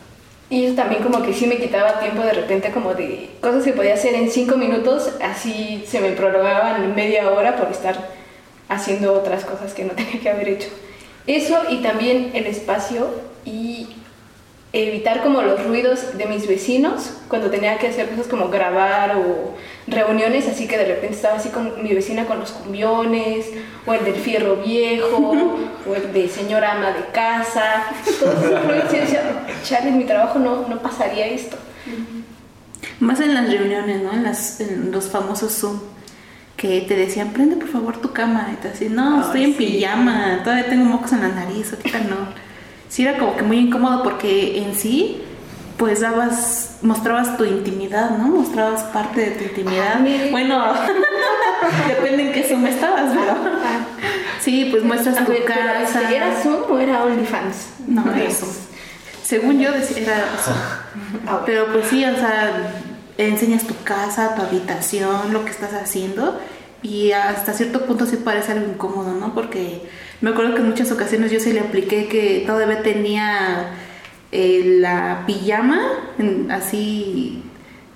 Y 0.49 0.65
eso 0.65 0.75
también 0.77 1.03
como 1.03 1.23
que 1.23 1.33
sí 1.33 1.47
me 1.47 1.57
quitaba 1.57 1.99
tiempo 1.99 2.23
de 2.23 2.33
repente 2.33 2.71
como 2.71 2.95
de 2.95 3.31
cosas 3.41 3.65
que 3.65 3.73
podía 3.73 3.95
hacer 3.95 4.15
en 4.15 4.31
cinco 4.31 4.57
minutos, 4.57 5.11
así 5.21 5.85
se 5.87 6.01
me 6.01 6.13
prolongaban 6.13 6.95
media 6.95 7.31
hora 7.31 7.57
por 7.57 7.69
estar 7.69 7.97
haciendo 8.69 9.13
otras 9.13 9.45
cosas 9.45 9.75
que 9.75 9.85
no 9.85 9.93
tenía 9.97 10.21
que 10.21 10.31
haber 10.31 10.49
hecho. 10.49 10.69
Eso 11.27 11.59
y 11.71 11.79
también 11.79 12.31
el 12.35 12.47
espacio 12.47 13.11
y 13.45 13.89
evitar 14.83 15.23
como 15.23 15.43
los 15.43 15.65
ruidos 15.65 16.17
de 16.19 16.27
mis 16.27 16.47
vecinos 16.47 17.11
cuando 17.29 17.51
tenía 17.51 17.79
que 17.79 17.89
hacer 17.89 18.09
cosas 18.11 18.27
como 18.27 18.49
grabar 18.49 19.17
o 19.17 19.55
reuniones, 19.87 20.47
así 20.49 20.67
que 20.67 20.77
de 20.77 20.85
repente 20.85 21.17
estaba 21.17 21.37
así 21.37 21.49
con 21.49 21.83
mi 21.83 21.95
vecina 21.95 22.27
con 22.27 22.39
los 22.39 22.53
cumbiones, 22.53 23.47
o 23.87 23.95
el 23.95 24.05
del 24.05 24.17
fierro 24.17 24.57
viejo, 24.57 25.57
o 25.89 25.95
el 25.95 26.13
de 26.13 26.29
señora 26.29 26.73
ama 26.73 26.93
de 26.93 27.05
casa, 27.13 27.87
todos 28.21 28.45
esos 28.45 28.67
ruidos 28.67 28.93
y 28.93 28.97
decía, 28.99 29.23
chale, 29.65 29.89
en 29.89 29.99
mi 29.99 30.05
trabajo 30.05 30.39
no, 30.39 30.69
no 30.69 30.83
pasaría 30.83 31.27
esto. 31.27 31.57
Más 33.01 33.21
en 33.21 33.35
las 33.35 33.49
reuniones, 33.51 34.03
¿no? 34.03 34.13
En, 34.13 34.23
las, 34.23 34.61
en 34.61 34.91
los 34.91 35.09
famosos 35.09 35.53
Zoom. 35.53 35.81
Que 36.57 36.81
te 36.81 36.97
decían, 36.97 37.35
prende 37.35 37.57
por 37.57 37.69
favor 37.69 37.99
tu 37.99 38.13
cámara. 38.13 38.51
Y 38.53 38.57
te 38.57 38.69
decían, 38.71 38.95
no, 38.95 39.17
Ay, 39.17 39.23
estoy 39.27 39.45
en 39.45 39.53
sí. 39.53 39.59
pijama, 39.59 40.41
todavía 40.43 40.67
tengo 40.71 40.87
mocos 40.87 41.13
en 41.13 41.21
la 41.21 41.29
nariz, 41.29 41.73
ahorita 41.75 41.99
no. 42.01 42.46
Sí, 42.89 43.03
era 43.03 43.19
como 43.19 43.37
que 43.37 43.43
muy 43.43 43.59
incómodo 43.59 44.03
porque 44.03 44.59
en 44.59 44.75
sí, 44.75 45.23
pues 45.77 46.01
dabas, 46.01 46.79
mostrabas 46.83 47.37
tu 47.37 47.45
intimidad, 47.45 48.11
¿no? 48.11 48.29
Mostrabas 48.29 48.83
parte 48.85 49.21
de 49.23 49.31
tu 49.33 49.45
intimidad. 49.45 50.01
Bueno, 50.31 50.65
depende 51.89 52.29
en 52.29 52.33
qué 52.33 52.43
Zoom 52.45 52.67
estabas, 52.67 53.13
pero. 53.13 53.37
Sí, 54.41 54.69
pues 54.71 54.85
muestras 54.85 55.19
A 55.19 55.25
tu 55.25 55.33
ver, 55.33 55.45
casa. 55.45 56.11
¿Era 56.11 56.41
Zoom 56.41 56.71
o 56.71 56.79
era 56.79 57.03
OnlyFans? 57.05 57.57
No, 57.89 58.03
era 58.15 58.31
Zoom. 58.31 58.53
Según 59.25 59.59
yo 59.59 59.73
decía, 59.73 60.03
era 60.03 60.25
Zoom. 60.43 60.57
Ah, 60.57 61.31
bueno. 61.31 61.43
Pero 61.45 61.73
pues 61.73 61.89
sí, 61.89 62.05
o 62.05 62.15
sea, 62.15 62.73
enseñas 63.19 63.65
tu 63.65 63.75
casa, 63.83 64.35
tu 64.35 64.43
habitación, 64.43 65.33
lo 65.33 65.45
que 65.45 65.51
estás 65.51 65.75
haciendo 65.75 66.41
y 66.83 67.13
hasta 67.13 67.53
cierto 67.53 67.85
punto 67.87 68.07
sí 68.07 68.17
parece 68.17 68.53
algo 68.53 68.71
incómodo, 68.71 69.13
¿no? 69.15 69.35
Porque 69.35 69.83
me 70.21 70.31
acuerdo 70.31 70.55
que 70.55 70.61
en 70.61 70.69
muchas 70.69 70.91
ocasiones 70.93 71.31
yo 71.31 71.41
sí 71.41 71.53
le 71.53 71.61
apliqué 71.61 72.09
que 72.09 72.45
todavía 72.47 72.83
tenía 72.83 73.75
eh, 74.33 74.79
la 74.81 75.25
pijama 75.27 75.81
así 76.51 77.43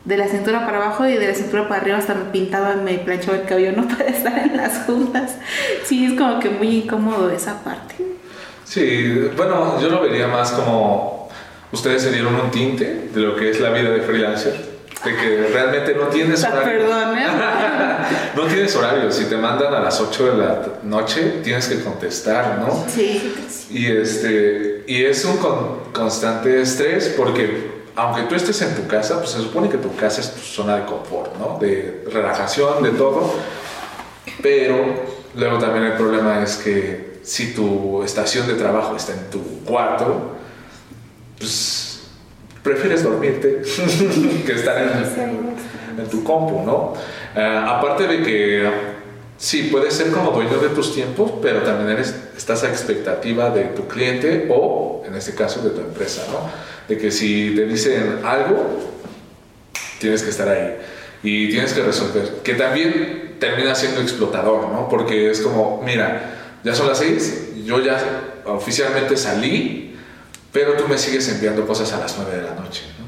de 0.05 0.17
la 0.17 0.29
cintura 0.29 0.65
para 0.65 0.79
abajo 0.79 1.07
y 1.07 1.15
de 1.15 1.29
la 1.29 1.35
cintura 1.35 1.69
para 1.69 1.83
arriba 1.83 1.99
hasta 1.99 2.15
me 2.15 2.25
pintaba, 2.31 2.75
me 2.75 2.99
planchaba 2.99 3.39
el 3.39 3.45
cabello, 3.45 3.73
¿no? 3.73 3.89
Para 3.97 4.07
estar 4.07 4.39
en 4.39 4.57
las 4.57 4.85
juntas. 4.85 5.37
Sí, 5.85 6.07
es 6.07 6.19
como 6.19 6.41
que 6.41 6.51
muy 6.51 6.79
incómodo 6.79 7.31
esa 7.31 7.63
parte. 7.63 7.95
Sí, 8.65 9.29
bueno, 9.37 9.81
yo 9.81 9.89
lo 9.89 10.03
vería 10.03 10.29
más 10.29 10.53
como 10.53 11.29
ustedes 11.73 12.03
se 12.03 12.13
dieron 12.13 12.35
un 12.35 12.51
tinte 12.51 13.09
de 13.13 13.21
lo 13.21 13.37
que 13.37 13.51
es 13.51 13.61
la 13.61 13.71
vida 13.71 13.91
de 13.91 14.01
freelancer. 14.03 14.70
De 15.05 15.17
que 15.17 15.49
realmente 15.53 15.95
no 15.95 16.09
tienes 16.09 16.45
horario. 16.45 16.63
perdón, 16.87 17.17
¿eh? 17.19 17.27
no 18.37 18.43
tienes 18.47 18.77
horario. 18.77 19.11
Si 19.11 19.25
te 19.25 19.37
mandan 19.37 19.73
a 19.73 19.81
las 19.81 19.99
8 20.01 20.27
de 20.33 20.37
la 20.37 20.63
noche, 20.83 21.41
tienes 21.43 21.69
que 21.69 21.81
contestar, 21.83 22.59
¿no? 22.59 22.85
Sí. 22.89 23.35
Y, 23.71 23.87
este, 23.87 24.85
y 24.87 25.05
es 25.05 25.25
un 25.25 25.39
con- 25.39 25.79
constante 25.93 26.61
estrés 26.61 27.15
porque 27.17 27.71
aunque 27.97 28.23
tú 28.23 28.35
estés 28.35 28.61
en 28.63 28.75
tu 28.75 28.87
casa, 28.87 29.19
pues 29.19 29.31
se 29.31 29.39
supone 29.41 29.69
que 29.69 29.79
tu 29.79 29.95
casa 29.97 30.21
es 30.21 30.33
tu 30.33 30.41
zona 30.41 30.77
de 30.77 30.85
confort, 30.85 31.35
¿no? 31.39 31.59
De 31.59 32.05
relajación, 32.13 32.83
de 32.83 32.91
todo. 32.91 33.35
Pero 34.43 34.85
luego 35.35 35.59
también 35.59 35.85
el 35.87 35.93
problema 35.95 36.43
es 36.43 36.57
que 36.57 37.21
si 37.23 37.53
tu 37.55 38.03
estación 38.03 38.47
de 38.47 38.55
trabajo 38.55 38.97
está 38.97 39.13
en 39.13 39.31
tu 39.31 39.65
cuarto, 39.65 40.37
pues 41.39 41.90
prefieres 42.63 43.03
dormirte 43.03 43.63
que 44.47 44.53
estar 44.53 44.77
en, 44.79 46.01
en 46.01 46.11
tu 46.11 46.23
compu, 46.25 46.63
¿no? 46.65 46.95
Eh, 47.35 47.65
aparte 47.67 48.07
de 48.07 48.23
que 48.23 48.71
sí, 49.37 49.69
puedes 49.71 49.95
ser 49.95 50.11
como 50.11 50.31
dueño 50.33 50.59
de 50.59 50.69
tus 50.71 50.95
tiempos, 50.95 51.33
pero 51.41 51.63
también 51.63 51.91
eres, 51.91 52.15
estás 52.37 52.65
a 52.65 52.69
expectativa 52.69 53.51
de 53.51 53.65
tu 53.65 53.87
cliente 53.87 54.49
o, 54.51 55.03
en 55.07 55.15
este 55.15 55.35
caso, 55.35 55.63
de 55.63 55.71
tu 55.71 55.81
empresa, 55.81 56.27
¿no? 56.31 56.51
De 56.89 56.99
que 56.99 57.11
si 57.11 57.55
te 57.55 57.67
dicen 57.67 58.21
algo, 58.25 58.79
tienes 59.99 60.23
que 60.23 60.31
estar 60.31 60.49
ahí 60.49 60.77
y 61.23 61.49
tienes 61.51 61.73
que 61.73 61.83
resolver. 61.83 62.41
Que 62.43 62.55
también 62.55 63.37
termina 63.39 63.75
siendo 63.75 64.01
explotador, 64.01 64.69
¿no? 64.69 64.89
Porque 64.89 65.31
es 65.31 65.41
como, 65.41 65.83
mira, 65.85 66.59
ya 66.65 66.75
son 66.75 66.89
las 66.89 66.99
seis, 66.99 67.51
yo 67.65 67.81
ya 67.81 67.99
oficialmente 68.47 69.17
salí, 69.17 69.90
pero 70.53 70.75
tú 70.75 70.89
me 70.89 70.99
sigues 70.99 71.29
enviando 71.29 71.67
cosas 71.67 71.93
a 71.93 71.99
las 71.99 72.17
nueve 72.17 72.37
de 72.37 72.43
la 72.43 72.55
noche, 72.55 72.85
¿no? 72.99 73.07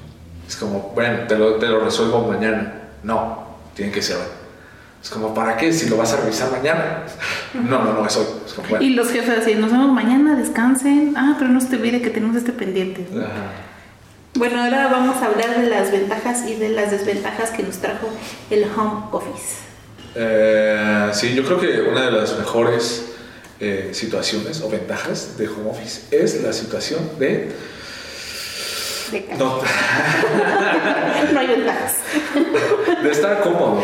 Es 0.49 0.57
como, 0.57 0.93
bueno, 0.95 1.27
te 1.27 1.37
lo, 1.37 1.55
te 1.55 1.67
lo 1.67 1.81
resuelvo 1.81 2.27
mañana. 2.27 2.75
No, 3.03 3.57
tiene 3.75 3.91
que 3.91 4.03
ser 4.03 4.17
hoy. 4.17 4.23
Es 5.03 5.11
como, 5.11 5.35
¿para 5.35 5.57
qué? 5.57 5.73
Si 5.73 5.89
lo 5.89 5.97
vas 5.97 6.13
a 6.13 6.19
revisar 6.19 6.51
mañana. 6.51 7.05
No, 7.55 7.85
no, 7.85 7.93
no, 7.93 8.07
es 8.07 8.17
hoy. 8.17 8.25
Es 8.47 8.55
como, 8.55 8.69
bueno. 8.69 8.85
Y 8.85 8.91
los 8.91 9.11
jefes 9.11 9.39
así, 9.41 9.55
nos 9.55 9.71
vemos 9.71 9.93
mañana, 9.93 10.37
descansen. 10.37 11.15
Ah, 11.17 11.37
pero 11.39 11.51
no 11.51 11.61
se 11.61 11.69
te 11.69 11.77
olvide 11.77 12.01
que 12.01 12.11
tenemos 12.11 12.37
este 12.37 12.53
pendiente. 12.53 13.07
Ajá. 13.15 13.51
Bueno, 14.35 14.63
ahora 14.63 14.89
vamos 14.89 15.17
a 15.23 15.27
hablar 15.27 15.61
de 15.61 15.69
las 15.69 15.93
ventajas 15.93 16.49
y 16.49 16.55
de 16.55 16.71
las 16.71 16.91
desventajas 16.91 17.51
que 17.51 17.63
nos 17.63 17.77
trajo 17.79 18.09
el 18.51 18.65
home 18.65 19.03
office. 19.13 19.59
Eh, 20.15 21.11
sí, 21.13 21.35
yo 21.35 21.45
creo 21.45 21.61
que 21.61 21.83
una 21.83 22.07
de 22.07 22.13
las 22.13 22.39
mejores 22.39 23.12
eh, 23.65 23.91
situaciones 23.93 24.61
o 24.61 24.69
ventajas 24.69 25.39
de 25.39 25.47
home 25.47 25.71
office 25.71 26.03
es 26.11 26.43
la 26.43 26.53
situación 26.53 26.99
de... 27.17 27.53
No, 29.39 29.61
no 31.33 31.39
hay 31.39 31.47
ventajas. 31.47 31.99
de 33.05 33.09
estar 33.09 33.41
cómodo, 33.41 33.81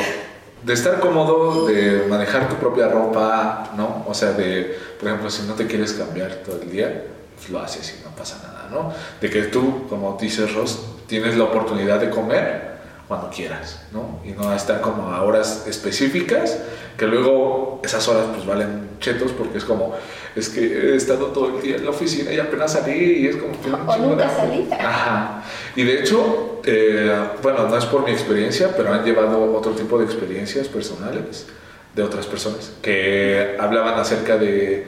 de 0.64 0.72
estar 0.72 0.98
cómodo, 0.98 1.66
de 1.68 2.06
manejar 2.08 2.48
tu 2.48 2.56
propia 2.56 2.88
ropa, 2.88 3.70
¿no? 3.76 4.04
O 4.08 4.14
sea, 4.14 4.32
de, 4.32 4.76
por 4.98 5.10
ejemplo, 5.10 5.30
si 5.30 5.42
no 5.42 5.54
te 5.54 5.68
quieres 5.68 5.92
cambiar 5.92 6.34
todo 6.44 6.60
el 6.60 6.72
día, 6.72 7.04
pues 7.36 7.48
lo 7.48 7.60
haces 7.60 7.94
y 8.00 8.04
no 8.04 8.10
pasa 8.16 8.40
nada, 8.42 8.68
¿no? 8.72 8.92
De 9.20 9.30
que 9.30 9.42
tú, 9.42 9.86
como 9.86 10.18
dices 10.20 10.52
Ross, 10.54 10.80
tienes 11.06 11.36
la 11.36 11.44
oportunidad 11.44 12.00
de 12.00 12.10
comer 12.10 12.67
cuando 13.08 13.30
quieras, 13.30 13.80
¿no? 13.90 14.20
Y 14.22 14.32
no 14.32 14.54
estar 14.54 14.82
como 14.82 15.10
a 15.10 15.22
horas 15.22 15.64
específicas, 15.66 16.58
que 16.98 17.06
luego 17.06 17.80
esas 17.82 18.06
horas 18.06 18.26
pues 18.34 18.46
valen 18.46 18.90
chetos 19.00 19.32
porque 19.32 19.58
es 19.58 19.64
como, 19.64 19.94
es 20.36 20.50
que 20.50 20.60
he 20.60 20.94
estado 20.94 21.28
todo 21.28 21.56
el 21.56 21.62
día 21.62 21.76
en 21.76 21.84
la 21.84 21.90
oficina 21.90 22.30
y 22.32 22.38
apenas 22.38 22.74
salí 22.74 22.92
y 22.92 23.26
es 23.28 23.36
como... 23.36 23.52
que 23.52 23.70
O 23.70 23.96
nunca 23.96 24.28
salí. 24.28 24.68
Ajá. 24.78 25.42
Y 25.74 25.84
de 25.84 26.00
hecho, 26.00 26.60
eh, 26.66 27.18
bueno, 27.42 27.66
no 27.66 27.78
es 27.78 27.86
por 27.86 28.04
mi 28.04 28.10
experiencia, 28.10 28.76
pero 28.76 28.92
han 28.92 29.02
llevado 29.02 29.54
otro 29.54 29.72
tipo 29.72 29.98
de 29.98 30.04
experiencias 30.04 30.68
personales 30.68 31.46
de 31.94 32.02
otras 32.02 32.26
personas 32.26 32.72
que 32.82 33.56
hablaban 33.58 33.98
acerca 33.98 34.36
de, 34.36 34.86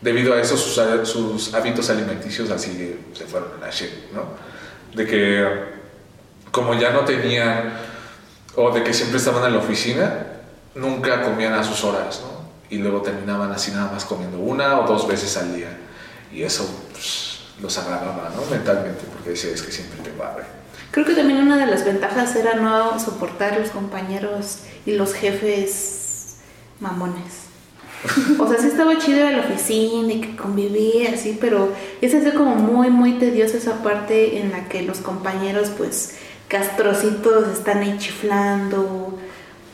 debido 0.00 0.32
a 0.32 0.40
eso, 0.40 0.56
sus, 0.56 0.80
sus 1.06 1.52
hábitos 1.52 1.90
alimenticios 1.90 2.50
así 2.50 2.98
se 3.12 3.24
fueron 3.24 3.50
a 3.58 3.66
la 3.66 3.70
shit, 3.70 3.90
¿no? 4.14 4.24
De 4.94 5.06
que 5.06 5.79
como 6.50 6.74
ya 6.74 6.90
no 6.90 7.00
tenían, 7.00 7.72
o 8.56 8.70
de 8.70 8.82
que 8.82 8.92
siempre 8.92 9.18
estaban 9.18 9.44
en 9.44 9.52
la 9.52 9.58
oficina, 9.58 10.26
nunca 10.74 11.22
comían 11.22 11.54
a 11.54 11.64
sus 11.64 11.84
horas, 11.84 12.22
¿no? 12.22 12.40
Y 12.68 12.78
luego 12.78 13.02
terminaban 13.02 13.50
así 13.52 13.72
nada 13.72 13.90
más 13.92 14.04
comiendo 14.04 14.38
una 14.38 14.80
o 14.80 14.86
dos 14.86 15.06
veces 15.08 15.36
al 15.36 15.54
día. 15.54 15.76
Y 16.32 16.42
eso 16.42 16.68
pues, 16.92 17.40
los 17.60 17.76
agravaba, 17.78 18.30
¿no? 18.34 18.44
Mentalmente, 18.50 19.04
porque 19.12 19.30
decía, 19.30 19.50
es 19.50 19.62
que 19.62 19.72
siempre 19.72 19.98
tengo 20.02 20.24
hambre. 20.24 20.44
Creo 20.92 21.06
que 21.06 21.14
también 21.14 21.38
una 21.38 21.56
de 21.56 21.66
las 21.66 21.84
ventajas 21.84 22.34
era 22.34 22.54
no 22.54 22.98
soportar 22.98 23.58
los 23.58 23.70
compañeros 23.70 24.60
y 24.86 24.92
los 24.92 25.14
jefes 25.14 26.36
mamones. 26.80 27.50
O 28.38 28.48
sea, 28.48 28.58
sí 28.58 28.68
estaba 28.68 28.98
chido 28.98 29.26
a 29.26 29.30
la 29.30 29.40
oficina 29.40 30.12
y 30.12 30.20
que 30.22 30.36
convivía 30.36 31.12
así, 31.12 31.36
pero 31.38 31.72
es 32.00 32.14
así 32.14 32.30
como 32.30 32.54
muy, 32.54 32.88
muy 32.88 33.18
tediosa 33.18 33.58
esa 33.58 33.82
parte 33.82 34.38
en 34.38 34.52
la 34.52 34.68
que 34.68 34.82
los 34.82 34.98
compañeros, 34.98 35.70
pues, 35.76 36.16
castrocitos 36.50 37.48
están 37.48 37.78
ahí 37.78 37.96
chiflando 37.98 39.16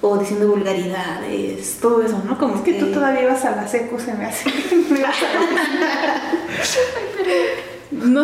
o 0.02 0.18
diciendo 0.18 0.46
vulgaridades, 0.48 1.78
todo 1.80 2.02
eso, 2.02 2.22
¿no? 2.24 2.38
Como 2.38 2.56
Es 2.56 2.60
que 2.60 2.74
tú 2.74 2.92
todavía 2.92 3.26
vas 3.26 3.44
a 3.46 3.56
la 3.56 3.66
secu, 3.66 3.98
se 3.98 4.12
me 4.14 4.26
hace. 4.26 4.50
No 4.70 4.98
ibas 4.98 5.16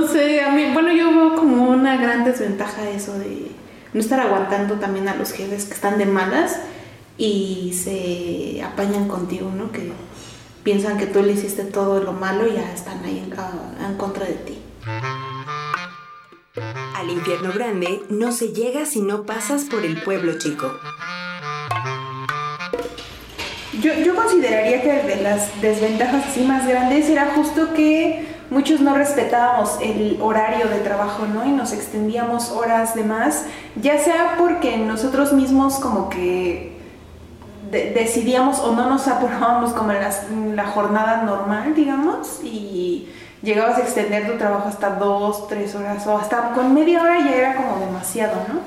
sé, 0.06 0.42
a 0.42 0.50
mí, 0.50 0.66
bueno, 0.74 0.92
yo 0.92 1.10
veo 1.10 1.34
como 1.34 1.70
una 1.70 1.96
gran 1.96 2.24
desventaja 2.24 2.88
eso 2.90 3.18
de 3.18 3.46
no 3.94 4.00
estar 4.00 4.20
aguantando 4.20 4.74
también 4.74 5.08
a 5.08 5.14
los 5.14 5.32
jefes 5.32 5.64
que 5.64 5.74
están 5.74 5.98
de 5.98 6.06
malas 6.06 6.58
y 7.16 7.72
se 7.82 8.62
apañan 8.62 9.08
contigo, 9.08 9.50
¿no? 9.56 9.70
Que 9.72 9.92
piensan 10.62 10.98
que 10.98 11.06
tú 11.06 11.22
le 11.22 11.32
hiciste 11.32 11.64
todo 11.64 12.00
lo 12.02 12.12
malo 12.12 12.46
y 12.46 12.54
ya 12.54 12.72
están 12.72 13.02
ahí 13.04 13.24
en, 13.26 13.38
a- 13.38 13.86
en 13.88 13.96
contra 13.96 14.26
de 14.26 14.32
ti. 14.34 14.58
Al 16.54 17.08
infierno 17.08 17.50
grande 17.54 18.02
no 18.10 18.30
se 18.30 18.48
llega 18.48 18.84
si 18.84 19.00
no 19.00 19.22
pasas 19.24 19.64
por 19.64 19.84
el 19.86 20.02
pueblo 20.02 20.36
chico. 20.38 20.70
Yo, 23.80 23.94
yo 23.94 24.14
consideraría 24.14 24.82
que 24.82 24.92
de 25.02 25.22
las 25.22 25.60
desventajas 25.62 26.26
así 26.28 26.42
más 26.42 26.68
grandes 26.68 27.08
era 27.08 27.32
justo 27.34 27.72
que 27.72 28.26
muchos 28.50 28.80
no 28.80 28.94
respetábamos 28.94 29.78
el 29.80 30.18
horario 30.20 30.68
de 30.68 30.80
trabajo, 30.80 31.24
¿no? 31.26 31.46
Y 31.46 31.52
nos 31.52 31.72
extendíamos 31.72 32.50
horas 32.50 32.94
de 32.94 33.04
más, 33.04 33.46
ya 33.80 33.98
sea 33.98 34.34
porque 34.36 34.76
nosotros 34.76 35.32
mismos 35.32 35.76
como 35.76 36.10
que 36.10 36.76
de- 37.70 37.92
decidíamos 37.92 38.58
o 38.60 38.74
no 38.76 38.90
nos 38.90 39.08
apurábamos 39.08 39.72
como 39.72 39.92
en, 39.92 40.00
las- 40.02 40.24
en 40.30 40.54
la 40.54 40.66
jornada 40.66 41.22
normal, 41.22 41.74
digamos, 41.74 42.40
y 42.44 43.08
llegabas 43.42 43.78
a 43.78 43.82
extender 43.82 44.30
tu 44.30 44.38
trabajo 44.38 44.68
hasta 44.68 44.90
dos, 44.90 45.48
tres 45.48 45.74
horas 45.74 46.06
o 46.06 46.16
hasta 46.16 46.52
con 46.52 46.74
media 46.74 47.02
hora 47.02 47.18
ya 47.20 47.34
era 47.34 47.56
como 47.56 47.78
demasiado, 47.84 48.36
¿no? 48.48 48.60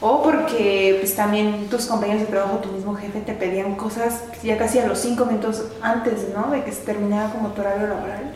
O 0.00 0.22
porque 0.22 0.96
pues 1.00 1.16
también 1.16 1.68
tus 1.68 1.86
compañeros 1.86 2.22
de 2.22 2.28
trabajo, 2.28 2.58
tu 2.58 2.70
mismo 2.70 2.94
jefe 2.94 3.20
te 3.20 3.32
pedían 3.32 3.74
cosas 3.74 4.22
ya 4.44 4.56
casi 4.56 4.78
a 4.78 4.86
los 4.86 4.98
cinco 5.00 5.24
minutos 5.24 5.64
antes, 5.82 6.28
¿no? 6.34 6.50
De 6.50 6.62
que 6.62 6.70
se 6.72 6.82
terminara 6.82 7.30
como 7.30 7.48
tu 7.48 7.62
horario 7.62 7.88
laboral 7.88 8.32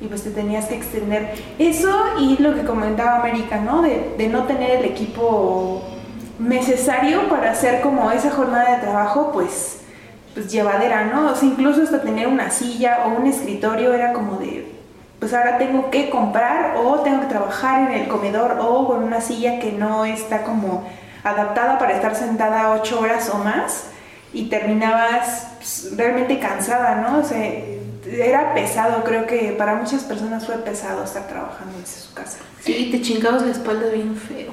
y 0.00 0.06
pues 0.06 0.24
te 0.24 0.30
tenías 0.30 0.66
que 0.66 0.76
extender. 0.76 1.34
Eso 1.58 1.92
y 2.18 2.38
lo 2.42 2.54
que 2.54 2.64
comentaba 2.64 3.16
América, 3.20 3.60
¿no? 3.60 3.82
De, 3.82 4.14
de 4.16 4.28
no 4.28 4.44
tener 4.44 4.78
el 4.78 4.84
equipo 4.86 5.82
necesario 6.38 7.28
para 7.28 7.52
hacer 7.52 7.82
como 7.82 8.10
esa 8.10 8.30
jornada 8.30 8.76
de 8.76 8.82
trabajo, 8.82 9.30
pues, 9.32 9.80
pues 10.34 10.50
llevadera, 10.50 11.04
¿no? 11.04 11.30
O 11.30 11.34
sea, 11.34 11.48
incluso 11.48 11.82
hasta 11.82 12.02
tener 12.02 12.26
una 12.26 12.50
silla 12.50 13.04
o 13.06 13.20
un 13.20 13.26
escritorio 13.26 13.92
era 13.92 14.12
como 14.12 14.38
de, 14.38 14.72
pues 15.22 15.34
ahora 15.34 15.56
tengo 15.56 15.88
que 15.88 16.10
comprar 16.10 16.74
o 16.78 16.98
tengo 17.02 17.20
que 17.20 17.28
trabajar 17.28 17.88
en 17.88 18.00
el 18.00 18.08
comedor 18.08 18.58
o 18.60 18.88
con 18.88 19.04
una 19.04 19.20
silla 19.20 19.60
que 19.60 19.70
no 19.70 20.04
está 20.04 20.42
como 20.42 20.84
adaptada 21.22 21.78
para 21.78 21.94
estar 21.94 22.16
sentada 22.16 22.72
ocho 22.72 22.98
horas 22.98 23.30
o 23.32 23.38
más 23.38 23.84
y 24.32 24.46
terminabas 24.48 25.46
pues, 25.58 25.92
realmente 25.96 26.40
cansada, 26.40 26.96
¿no? 26.96 27.20
O 27.20 27.22
sea, 27.22 27.38
era 28.04 28.52
pesado, 28.52 29.04
creo 29.04 29.24
que 29.24 29.54
para 29.56 29.76
muchas 29.76 30.02
personas 30.02 30.44
fue 30.44 30.56
pesado 30.56 31.04
estar 31.04 31.28
trabajando 31.28 31.78
desde 31.78 32.00
su 32.00 32.12
casa. 32.14 32.38
Sí, 32.58 32.88
te 32.90 33.00
chingabas 33.00 33.42
la 33.42 33.52
espalda 33.52 33.90
bien 33.90 34.16
feo. 34.16 34.50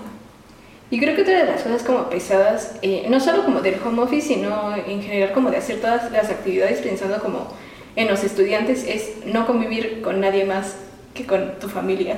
Y 0.92 1.00
creo 1.00 1.16
que 1.16 1.24
otra 1.24 1.46
de 1.46 1.46
las 1.46 1.64
cosas 1.64 1.82
como 1.82 2.12
pesadas, 2.12 2.76
eh, 2.84 3.08
no 3.10 3.20
solo 3.20 3.44
como 3.44 3.62
del 3.62 3.80
home 3.84 4.04
office, 4.04 4.36
sino 4.36 4.76
en 4.76 5.02
general 5.02 5.34
como 5.34 5.50
de 5.50 5.58
hacer 5.58 5.82
todas 5.82 6.12
las 6.12 6.30
actividades 6.30 6.80
pensando 6.82 7.20
como 7.20 7.48
en 7.96 8.08
los 8.08 8.24
estudiantes, 8.24 8.86
es 8.88 9.26
no 9.26 9.46
convivir 9.46 10.02
con 10.02 10.22
nadie 10.22 10.46
más 10.46 10.76
que 11.14 11.26
con 11.26 11.60
tu 11.60 11.68
familia. 11.68 12.18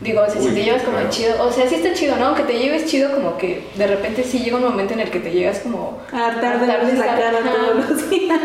Digo, 0.00 0.20
o 0.20 0.28
sea, 0.28 0.40
si 0.40 0.48
Uy, 0.48 0.54
te 0.54 0.64
llevas 0.64 0.82
como 0.82 0.96
claro. 0.96 1.10
chido, 1.10 1.46
o 1.46 1.52
sea, 1.52 1.68
sí 1.68 1.76
está 1.76 1.94
chido, 1.94 2.16
¿no? 2.16 2.26
Aunque 2.26 2.42
te 2.42 2.58
lleves 2.58 2.86
chido, 2.86 3.12
como 3.14 3.38
que 3.38 3.64
de 3.76 3.86
repente 3.86 4.24
sí 4.24 4.40
llega 4.40 4.56
un 4.56 4.64
momento 4.64 4.94
en 4.94 5.00
el 5.00 5.10
que 5.10 5.20
te 5.20 5.30
llegas 5.30 5.60
como... 5.60 6.00
Hartar 6.12 6.60
de 6.60 6.66
la 6.66 7.06
cara 7.06 7.38
Ajá. 7.38 7.52
todos 7.52 7.88
los 7.88 8.10
días. 8.10 8.40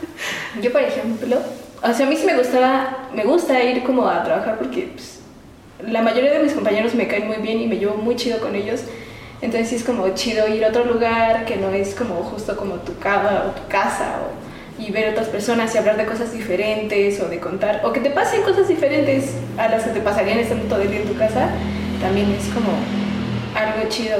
Yo, 0.62 0.72
por 0.72 0.82
ejemplo, 0.82 1.38
o 1.82 1.92
sea, 1.92 2.06
a 2.06 2.10
mí 2.10 2.16
sí 2.16 2.26
me 2.26 2.36
gustaba, 2.36 3.08
me 3.14 3.24
gusta 3.24 3.62
ir 3.62 3.84
como 3.84 4.08
a 4.08 4.24
trabajar 4.24 4.58
porque 4.58 4.90
pues, 4.94 5.20
la 5.86 6.02
mayoría 6.02 6.32
de 6.32 6.40
mis 6.40 6.52
compañeros 6.54 6.94
me 6.94 7.06
caen 7.06 7.28
muy 7.28 7.36
bien 7.36 7.60
y 7.60 7.66
me 7.66 7.78
llevo 7.78 7.96
muy 7.96 8.16
chido 8.16 8.40
con 8.40 8.56
ellos. 8.56 8.80
Entonces 9.40 9.68
sí 9.68 9.76
es 9.76 9.84
como 9.84 10.08
chido 10.14 10.48
ir 10.48 10.64
a 10.64 10.68
otro 10.68 10.84
lugar 10.84 11.44
que 11.44 11.56
no 11.56 11.70
es 11.70 11.94
como 11.94 12.16
justo 12.16 12.56
como 12.56 12.76
tu 12.76 12.98
cama 12.98 13.44
o 13.46 13.50
tu 13.50 13.68
casa 13.68 14.18
o, 14.22 14.45
y 14.78 14.90
ver 14.90 15.10
otras 15.10 15.28
personas 15.28 15.74
y 15.74 15.78
hablar 15.78 15.96
de 15.96 16.04
cosas 16.04 16.32
diferentes 16.32 17.20
o 17.20 17.28
de 17.28 17.40
contar 17.40 17.82
o 17.84 17.92
que 17.92 18.00
te 18.00 18.10
pasen 18.10 18.42
cosas 18.42 18.68
diferentes 18.68 19.32
a 19.56 19.68
las 19.68 19.84
que 19.84 19.90
te 19.90 20.00
pasarían 20.00 20.38
estando 20.38 20.64
todo 20.66 20.82
el 20.82 20.90
día 20.90 21.00
en 21.00 21.08
tu 21.08 21.16
casa. 21.16 21.48
También 22.00 22.30
es 22.32 22.46
como 22.48 22.70
algo 23.54 23.88
chido. 23.88 24.18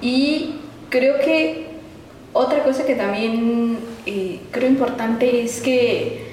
Y 0.00 0.56
creo 0.88 1.20
que 1.20 1.66
otra 2.32 2.62
cosa 2.62 2.84
que 2.84 2.94
también 2.94 3.78
eh, 4.06 4.40
creo 4.50 4.68
importante 4.68 5.42
es 5.42 5.60
que 5.60 6.30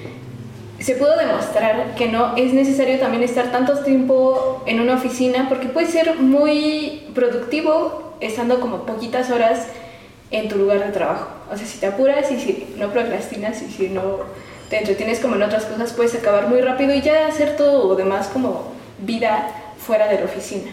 se 0.80 0.94
pudo 0.94 1.16
demostrar 1.16 1.94
que 1.96 2.06
no 2.06 2.36
es 2.36 2.52
necesario 2.52 2.98
también 2.98 3.22
estar 3.22 3.50
tanto 3.50 3.78
tiempo 3.80 4.62
en 4.66 4.80
una 4.80 4.94
oficina 4.94 5.46
porque 5.48 5.66
puede 5.66 5.88
ser 5.88 6.16
muy 6.16 7.08
productivo 7.14 8.14
estando 8.20 8.60
como 8.60 8.86
poquitas 8.86 9.30
horas 9.30 9.66
en 10.30 10.48
tu 10.48 10.56
lugar 10.56 10.84
de 10.84 10.92
trabajo. 10.92 11.37
O 11.50 11.56
sea, 11.56 11.66
si 11.66 11.78
te 11.78 11.86
apuras 11.86 12.30
y 12.30 12.38
si 12.38 12.74
no 12.76 12.90
procrastinas 12.90 13.62
y 13.62 13.70
si 13.70 13.88
no 13.88 14.20
te 14.68 14.78
entretienes 14.78 15.20
como 15.20 15.36
en 15.36 15.42
otras 15.42 15.64
cosas, 15.64 15.92
puedes 15.92 16.14
acabar 16.14 16.48
muy 16.48 16.60
rápido 16.60 16.94
y 16.94 17.00
ya 17.00 17.26
hacer 17.26 17.56
todo 17.56 17.88
lo 17.88 17.94
demás 17.94 18.28
como 18.28 18.72
vida 18.98 19.50
fuera 19.78 20.08
de 20.08 20.18
la 20.18 20.24
oficina. 20.24 20.70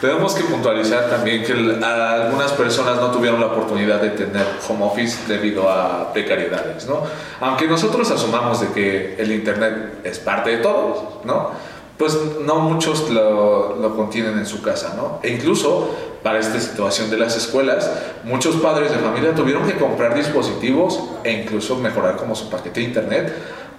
Tenemos 0.00 0.34
que 0.34 0.44
puntualizar 0.44 1.10
también 1.10 1.44
que 1.44 1.52
algunas 1.52 2.52
personas 2.52 2.96
no 2.96 3.10
tuvieron 3.10 3.38
la 3.38 3.48
oportunidad 3.48 4.00
de 4.00 4.10
tener 4.10 4.46
home 4.66 4.84
office 4.84 5.18
debido 5.28 5.68
a 5.68 6.10
precariedades, 6.12 6.86
¿no? 6.86 7.02
Aunque 7.40 7.66
nosotros 7.66 8.10
asumamos 8.10 8.62
de 8.62 8.68
que 8.68 9.16
el 9.18 9.30
Internet 9.30 10.00
es 10.04 10.18
parte 10.18 10.56
de 10.56 10.56
todos, 10.58 11.24
¿no? 11.24 11.50
Pues 11.98 12.16
no 12.40 12.60
muchos 12.60 13.10
lo, 13.10 13.76
lo 13.76 13.94
contienen 13.94 14.38
en 14.38 14.46
su 14.46 14.62
casa, 14.62 14.94
¿no? 14.96 15.20
E 15.22 15.28
incluso 15.28 15.90
para 16.22 16.38
esta 16.38 16.60
situación 16.60 17.10
de 17.10 17.16
las 17.16 17.36
escuelas, 17.36 17.90
muchos 18.24 18.56
padres 18.56 18.90
de 18.90 18.98
familia 18.98 19.34
tuvieron 19.34 19.66
que 19.66 19.74
comprar 19.76 20.14
dispositivos 20.14 21.00
e 21.24 21.32
incluso 21.32 21.76
mejorar 21.76 22.16
como 22.16 22.34
su 22.34 22.50
paquete 22.50 22.80
de 22.80 22.86
Internet 22.86 23.32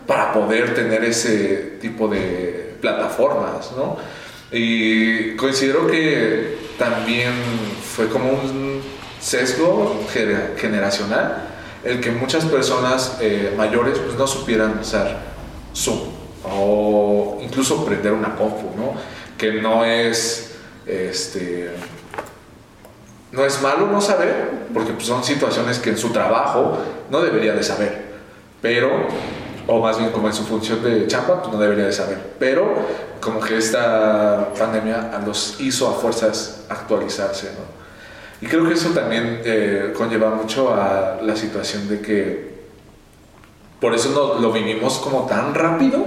para 0.08 0.34
poder 0.34 0.73
tener 0.73 1.04
ese 1.04 1.77
tipo 1.80 2.08
de 2.08 2.75
plataformas, 2.82 3.71
¿no? 3.77 3.97
Y 4.51 5.36
considero 5.36 5.88
que 5.88 6.58
también 6.77 7.32
fue 7.95 8.08
como 8.10 8.32
un 8.32 8.82
sesgo 9.19 10.04
gener- 10.13 10.58
generacional 10.58 11.47
el 11.84 11.99
que 12.01 12.12
muchas 12.12 12.45
personas 12.45 13.17
eh, 13.21 13.54
mayores 13.56 13.99
pues, 13.99 14.15
no 14.17 14.27
supieran 14.27 14.80
usar 14.80 15.19
Zoom 15.75 15.99
o 16.43 17.39
incluso 17.41 17.86
prender 17.86 18.13
una 18.13 18.36
compu, 18.36 18.75
¿no? 18.75 18.95
Que 19.38 19.54
no 19.54 19.86
es, 19.86 20.56
este, 20.86 21.69
no 23.32 23.46
es 23.46 23.62
malo 23.62 23.88
no 23.88 24.02
saber, 24.02 24.50
porque 24.74 24.94
pues, 24.94 25.06
son 25.06 25.24
situaciones 25.24 25.80
que 25.80 25.91
en 25.91 25.98
su 25.98 26.10
trabajo 26.10 26.78
no 27.10 27.22
debería 27.22 27.54
de 27.54 27.63
saber, 27.63 28.12
pero 28.62 29.08
o 29.67 29.80
más 29.80 29.98
bien 29.98 30.12
como 30.12 30.28
en 30.28 30.34
su 30.34 30.44
función 30.44 30.84
de 30.84 31.08
chamba, 31.08 31.41
pues 31.41 31.54
no 31.54 31.60
debería 31.60 31.86
de 31.86 31.94
saber. 31.94 32.20
Pero 32.39 32.74
como 33.20 33.39
que 33.39 33.58
esta 33.58 34.50
pandemia 34.58 35.22
los 35.26 35.60
hizo 35.62 35.88
a 35.88 35.94
fuerzas 35.94 36.65
actualizarse, 36.70 37.52
¿no? 37.54 37.82
Y 38.46 38.48
creo 38.48 38.67
que 38.67 38.74
eso 38.74 38.89
también 38.89 39.41
eh, 39.46 39.94
conlleva 39.96 40.32
mucho 40.32 40.74
a 40.74 41.20
la 41.22 41.36
situación 41.36 41.88
de 41.88 42.02
que 42.02 42.52
por 43.80 43.94
eso 43.94 44.10
no, 44.10 44.41
lo 44.41 44.52
vivimos 44.52 44.98
como 44.98 45.28
tan 45.28 45.54
rápido, 45.54 46.06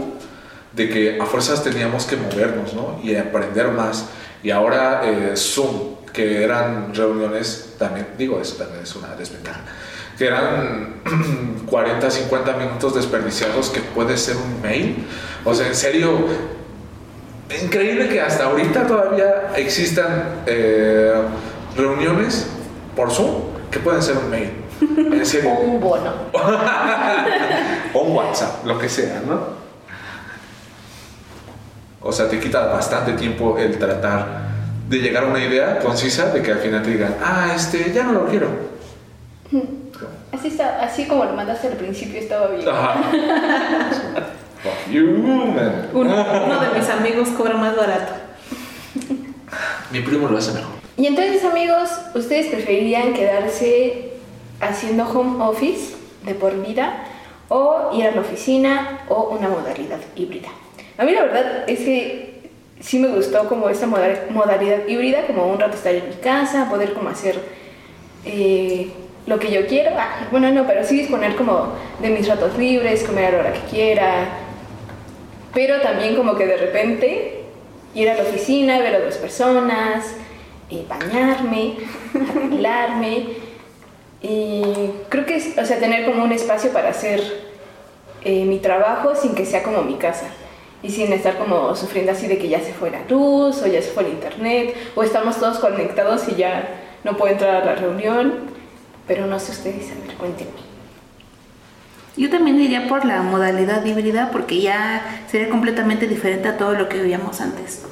de 0.72 0.88
que 0.88 1.20
a 1.20 1.26
fuerzas 1.26 1.62
teníamos 1.62 2.04
que 2.06 2.16
movernos, 2.16 2.74
¿no? 2.74 2.98
Y 3.04 3.14
aprender 3.14 3.68
más. 3.68 4.06
Y 4.42 4.50
ahora 4.50 5.02
eh, 5.04 5.36
Zoom, 5.36 5.94
que 6.14 6.42
eran 6.42 6.94
reuniones, 6.94 7.74
también 7.78 8.06
digo, 8.16 8.40
eso 8.40 8.56
también 8.56 8.84
es 8.84 8.96
una 8.96 9.14
desventaja 9.16 9.60
que 10.16 10.26
eran 10.26 10.94
40, 11.66 12.10
50 12.10 12.56
minutos 12.56 12.94
desperdiciados 12.94 13.70
que 13.70 13.80
puede 13.80 14.16
ser 14.16 14.36
un 14.36 14.62
mail. 14.62 15.04
O 15.44 15.54
sea, 15.54 15.66
en 15.66 15.74
serio, 15.74 16.26
increíble 17.62 18.08
que 18.08 18.20
hasta 18.20 18.44
ahorita 18.44 18.86
todavía 18.86 19.52
existan 19.56 20.42
eh, 20.46 21.14
reuniones 21.76 22.46
por 22.94 23.10
Zoom 23.10 23.54
que 23.70 23.80
pueden 23.80 24.02
ser 24.02 24.16
un 24.16 24.30
mail. 24.30 24.52
En 24.80 25.26
serio. 25.26 25.50
O 25.58 25.60
un 25.62 25.80
bono. 25.80 26.12
o 27.94 28.00
un 28.00 28.16
WhatsApp, 28.16 28.64
lo 28.64 28.78
que 28.78 28.88
sea, 28.88 29.22
¿no? 29.26 29.64
O 32.00 32.12
sea, 32.12 32.28
te 32.28 32.38
quita 32.38 32.66
bastante 32.66 33.14
tiempo 33.14 33.58
el 33.58 33.78
tratar 33.78 34.53
de 34.94 35.00
llegar 35.00 35.24
a 35.24 35.26
una 35.28 35.44
idea 35.44 35.78
concisa 35.78 36.30
de 36.30 36.42
que 36.42 36.52
al 36.52 36.58
final 36.58 36.82
te 36.82 36.90
digan, 36.90 37.16
ah, 37.22 37.52
este, 37.54 37.92
ya 37.92 38.04
no 38.04 38.12
lo 38.12 38.26
quiero. 38.26 38.48
Así, 40.32 40.48
está, 40.48 40.82
así 40.82 41.06
como 41.06 41.24
lo 41.24 41.32
mandaste 41.32 41.68
al 41.68 41.74
principio 41.74 42.20
estaba 42.20 42.48
bien. 42.48 42.68
Ajá. 42.68 43.02
Fuck 44.62 44.92
you, 44.92 45.06
man. 45.06 45.90
Uno, 45.92 46.26
uno 46.46 46.60
de 46.60 46.78
mis 46.78 46.88
amigos 46.88 47.28
cobra 47.30 47.56
más 47.56 47.76
barato. 47.76 48.14
Mi 49.92 50.00
primo 50.00 50.28
lo 50.28 50.38
hace 50.38 50.52
mejor. 50.52 50.74
Y 50.96 51.06
entonces, 51.06 51.44
amigos, 51.44 51.90
¿ustedes 52.14 52.46
preferirían 52.46 53.14
quedarse 53.14 54.12
haciendo 54.60 55.04
home 55.08 55.44
office 55.44 55.94
de 56.24 56.34
por 56.34 56.60
vida 56.64 57.04
o 57.48 57.90
ir 57.92 58.06
a 58.06 58.10
la 58.12 58.20
oficina 58.20 59.00
o 59.08 59.36
una 59.38 59.48
modalidad 59.48 59.98
híbrida? 60.16 60.48
A 60.96 61.04
mí 61.04 61.12
la 61.12 61.22
verdad 61.22 61.64
es 61.68 61.80
que 61.80 62.33
sí 62.84 62.98
me 62.98 63.08
gustó 63.08 63.48
como 63.48 63.68
esta 63.70 63.86
moda- 63.86 64.26
modalidad 64.30 64.86
híbrida, 64.86 65.26
como 65.26 65.46
un 65.46 65.58
rato 65.58 65.74
estar 65.76 65.94
en 65.94 66.08
mi 66.08 66.14
casa, 66.16 66.68
poder 66.68 66.92
como 66.92 67.08
hacer 67.08 67.38
eh, 68.26 68.90
lo 69.26 69.38
que 69.38 69.50
yo 69.50 69.66
quiero. 69.66 69.90
Ah, 69.98 70.26
bueno, 70.30 70.50
no, 70.52 70.66
pero 70.66 70.84
sí 70.84 70.98
disponer 70.98 71.34
como 71.34 71.72
de 72.00 72.10
mis 72.10 72.28
ratos 72.28 72.56
libres, 72.58 73.02
comer 73.04 73.26
a 73.26 73.30
la 73.32 73.38
hora 73.38 73.52
que 73.54 73.60
quiera. 73.70 74.28
Pero 75.54 75.80
también 75.80 76.14
como 76.14 76.34
que 76.36 76.46
de 76.46 76.56
repente 76.58 77.40
ir 77.94 78.10
a 78.10 78.14
la 78.16 78.22
oficina, 78.22 78.78
ver 78.80 78.94
a 78.96 78.98
otras 78.98 79.16
personas, 79.18 80.04
eh, 80.70 80.84
bañarme, 80.88 81.76
arreglarme. 82.36 83.26
Y 84.20 84.62
creo 85.08 85.24
que 85.26 85.36
es, 85.36 85.56
o 85.56 85.64
sea, 85.64 85.78
tener 85.78 86.04
como 86.04 86.22
un 86.24 86.32
espacio 86.32 86.70
para 86.72 86.88
hacer 86.90 87.20
eh, 88.24 88.44
mi 88.44 88.58
trabajo 88.58 89.14
sin 89.14 89.34
que 89.34 89.46
sea 89.46 89.62
como 89.62 89.82
mi 89.82 89.94
casa. 89.94 90.26
Y 90.84 90.90
sin 90.90 91.12
estar 91.12 91.38
como 91.38 91.74
sufriendo 91.74 92.12
así 92.12 92.28
de 92.28 92.38
que 92.38 92.48
ya 92.48 92.60
se 92.60 92.74
fue 92.74 92.90
la 92.90 93.00
luz, 93.08 93.60
o 93.62 93.66
ya 93.66 93.80
se 93.80 93.90
fue 93.90 94.04
el 94.04 94.10
internet, 94.10 94.76
o 94.94 95.02
estamos 95.02 95.40
todos 95.40 95.58
conectados 95.58 96.28
y 96.28 96.34
ya 96.34 96.68
no 97.04 97.16
puedo 97.16 97.32
entrar 97.32 97.56
a 97.56 97.64
la 97.64 97.74
reunión. 97.74 98.34
Pero 99.08 99.26
no 99.26 99.40
sé 99.40 99.52
ustedes, 99.52 99.90
a 99.90 100.06
ver, 100.06 100.14
cuéntenme. 100.16 100.52
Yo 102.16 102.30
también 102.30 102.60
iría 102.60 102.86
por 102.86 103.04
la 103.04 103.22
modalidad 103.22 103.84
híbrida 103.84 104.30
porque 104.30 104.60
ya 104.60 105.24
sería 105.28 105.48
completamente 105.48 106.06
diferente 106.06 106.48
a 106.48 106.58
todo 106.58 106.74
lo 106.74 106.88
que 106.88 106.98
vivíamos 106.98 107.40
antes. 107.40 107.82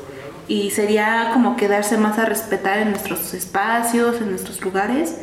Y 0.46 0.70
sería 0.70 1.30
como 1.32 1.56
quedarse 1.56 1.96
más 1.96 2.18
a 2.18 2.26
respetar 2.26 2.78
en 2.78 2.90
nuestros 2.90 3.32
espacios, 3.32 4.20
en 4.20 4.30
nuestros 4.30 4.60
lugares 4.60 5.16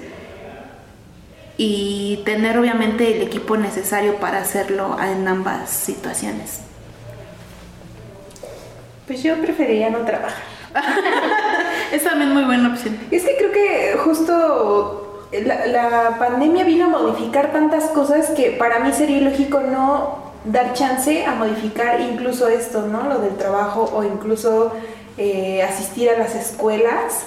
y 1.55 2.21
tener 2.25 2.57
obviamente 2.57 3.15
el 3.15 3.21
equipo 3.21 3.57
necesario 3.57 4.15
para 4.15 4.39
hacerlo 4.39 4.97
en 4.99 5.27
ambas 5.27 5.69
situaciones. 5.69 6.68
Pues 9.09 9.23
yo 9.23 9.35
preferiría 9.41 9.89
no 9.89 10.05
trabajar. 10.05 10.43
Es 11.91 12.03
también 12.03 12.31
muy 12.31 12.43
buena 12.43 12.69
opción. 12.69 12.95
Es 13.09 13.23
que 13.23 13.35
creo 13.37 13.51
que 13.51 13.97
justo 14.03 15.25
la, 15.31 15.65
la 15.65 16.19
pandemia 16.19 16.63
vino 16.63 16.85
a 16.85 16.89
modificar 16.89 17.51
tantas 17.51 17.85
cosas 17.85 18.29
que 18.29 18.51
para 18.51 18.77
mí 18.77 18.93
sería 18.93 19.17
ilógico 19.17 19.61
no 19.61 20.31
dar 20.45 20.73
chance 20.73 21.25
a 21.25 21.33
modificar 21.33 21.99
incluso 22.01 22.47
esto, 22.49 22.85
¿no? 22.85 23.09
Lo 23.09 23.17
del 23.17 23.35
trabajo 23.35 23.89
o 23.91 24.03
incluso 24.03 24.73
eh, 25.17 25.63
asistir 25.63 26.11
a 26.11 26.17
las 26.19 26.35
escuelas, 26.35 27.23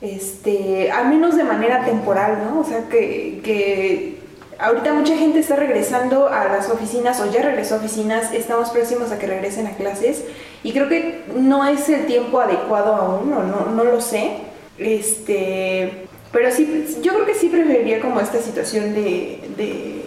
este, 0.00 0.90
al 0.90 1.10
menos 1.10 1.36
de 1.36 1.44
manera 1.44 1.84
temporal, 1.84 2.38
¿no? 2.42 2.60
O 2.60 2.64
sea, 2.64 2.88
que, 2.88 3.42
que 3.44 4.17
ahorita 4.58 4.92
mucha 4.92 5.16
gente 5.16 5.38
está 5.38 5.56
regresando 5.56 6.28
a 6.28 6.44
las 6.44 6.68
oficinas 6.68 7.20
o 7.20 7.30
ya 7.30 7.42
regresó 7.42 7.76
a 7.76 7.78
oficinas, 7.78 8.32
estamos 8.32 8.70
próximos 8.70 9.12
a 9.12 9.18
que 9.18 9.26
regresen 9.26 9.66
a 9.66 9.76
clases 9.76 10.24
y 10.62 10.72
creo 10.72 10.88
que 10.88 11.24
no 11.34 11.66
es 11.66 11.88
el 11.88 12.06
tiempo 12.06 12.40
adecuado 12.40 12.94
aún, 12.94 13.32
o 13.32 13.42
no, 13.42 13.66
no 13.66 13.84
lo 13.84 14.00
sé. 14.00 14.38
Este, 14.78 16.06
pero 16.32 16.50
sí, 16.50 16.86
yo 17.02 17.14
creo 17.14 17.26
que 17.26 17.34
sí 17.34 17.48
preferiría 17.48 18.00
como 18.00 18.20
esta 18.20 18.40
situación 18.40 18.94
de, 18.94 19.40
de 19.56 19.98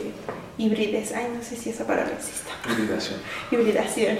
híbrides. 0.57 1.13
Ay, 1.13 1.27
no 1.35 1.43
sé 1.43 1.55
si 1.55 1.69
esa 1.69 1.85
palabra 1.85 2.11
exista. 2.13 2.51
Hibridación. 2.69 3.19
Hibridación. 3.51 4.17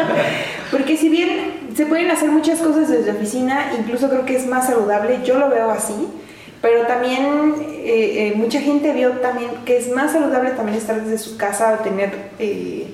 Porque 0.70 0.96
si 0.96 1.08
bien 1.08 1.70
se 1.76 1.86
pueden 1.86 2.10
hacer 2.10 2.30
muchas 2.30 2.60
cosas 2.60 2.88
desde 2.88 3.12
oficina, 3.12 3.72
incluso 3.78 4.08
creo 4.08 4.24
que 4.24 4.36
es 4.36 4.46
más 4.46 4.66
saludable, 4.66 5.20
yo 5.24 5.38
lo 5.38 5.50
veo 5.50 5.70
así. 5.70 5.94
Pero 6.64 6.86
también 6.86 7.56
eh, 7.60 8.28
eh, 8.28 8.32
mucha 8.36 8.58
gente 8.58 8.94
vio 8.94 9.10
también 9.18 9.50
que 9.66 9.76
es 9.76 9.90
más 9.90 10.12
saludable 10.12 10.52
también 10.52 10.78
estar 10.78 10.98
desde 10.98 11.18
su 11.18 11.36
casa 11.36 11.76
o 11.78 11.82
tener 11.82 12.30
eh, 12.38 12.86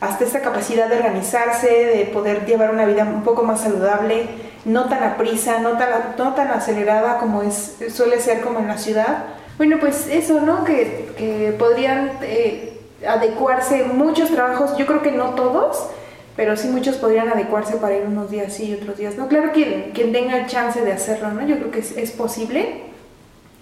hasta 0.00 0.24
esta 0.24 0.40
capacidad 0.40 0.88
de 0.88 0.96
organizarse, 0.96 1.68
de 1.68 2.06
poder 2.06 2.46
llevar 2.46 2.70
una 2.70 2.86
vida 2.86 3.04
un 3.04 3.22
poco 3.22 3.42
más 3.42 3.60
saludable, 3.60 4.28
no 4.64 4.88
tan 4.88 5.02
a 5.02 5.18
prisa, 5.18 5.58
no 5.58 5.76
tan, 5.76 5.90
no 6.16 6.32
tan 6.32 6.48
acelerada 6.52 7.18
como 7.18 7.42
es, 7.42 7.76
suele 7.90 8.18
ser 8.18 8.40
como 8.40 8.60
en 8.60 8.68
la 8.68 8.78
ciudad. 8.78 9.24
Bueno, 9.58 9.76
pues 9.78 10.06
eso, 10.06 10.40
¿no? 10.40 10.64
Que, 10.64 11.10
que 11.18 11.54
podrían 11.58 12.12
adecuarse 13.06 13.84
muchos 13.84 14.30
trabajos, 14.30 14.78
yo 14.78 14.86
creo 14.86 15.02
que 15.02 15.12
no 15.12 15.34
todos, 15.34 15.86
pero 16.34 16.56
sí 16.56 16.68
muchos 16.68 16.96
podrían 16.96 17.28
adecuarse 17.28 17.76
para 17.76 17.94
ir 17.94 18.06
unos 18.06 18.30
días 18.30 18.54
sí 18.54 18.70
y 18.70 18.74
otros 18.74 18.96
días 18.96 19.18
no. 19.18 19.28
Claro, 19.28 19.52
quien, 19.52 19.90
quien 19.92 20.12
tenga 20.14 20.38
el 20.38 20.46
chance 20.46 20.80
de 20.80 20.92
hacerlo, 20.92 21.30
¿no? 21.32 21.46
Yo 21.46 21.56
creo 21.58 21.70
que 21.70 21.80
es 21.80 22.10
posible, 22.12 22.90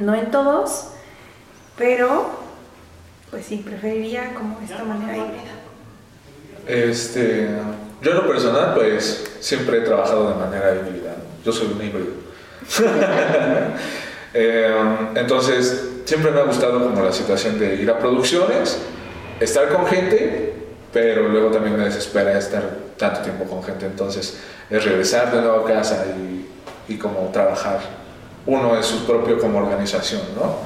no 0.00 0.14
en 0.14 0.30
todos, 0.30 0.86
pero 1.76 2.30
pues 3.30 3.46
sí, 3.46 3.58
preferiría 3.58 4.34
como 4.34 4.58
esta 4.60 4.82
manera 4.82 5.16
híbrida. 5.16 5.52
Este, 6.66 7.48
yo 8.02 8.10
en 8.10 8.16
lo 8.16 8.26
personal, 8.26 8.74
pues 8.74 9.24
siempre 9.40 9.78
he 9.78 9.80
trabajado 9.82 10.30
de 10.30 10.34
manera 10.34 10.74
híbrida. 10.74 11.14
Yo 11.44 11.52
soy 11.52 11.68
un 11.68 11.82
híbrido. 11.82 12.12
Eh, 14.32 14.96
entonces, 15.16 15.88
siempre 16.04 16.30
me 16.30 16.38
ha 16.38 16.44
gustado 16.44 16.80
como 16.80 17.02
la 17.02 17.10
situación 17.10 17.58
de 17.58 17.74
ir 17.74 17.90
a 17.90 17.98
producciones, 17.98 18.78
estar 19.40 19.68
con 19.70 19.86
gente, 19.86 20.54
pero 20.92 21.28
luego 21.28 21.50
también 21.50 21.76
me 21.76 21.86
desespera 21.86 22.38
estar 22.38 22.62
tanto 22.96 23.22
tiempo 23.22 23.42
con 23.42 23.60
gente. 23.64 23.86
Entonces, 23.86 24.38
es 24.70 24.84
regresar 24.84 25.32
de 25.32 25.40
nuevo 25.40 25.66
a 25.66 25.68
casa 25.68 26.04
y, 26.16 26.46
y 26.92 26.96
como 26.96 27.28
trabajar 27.32 27.80
uno 28.46 28.76
en 28.76 28.82
su 28.82 29.06
propio 29.06 29.38
como 29.38 29.58
organización, 29.58 30.22
¿no? 30.34 30.56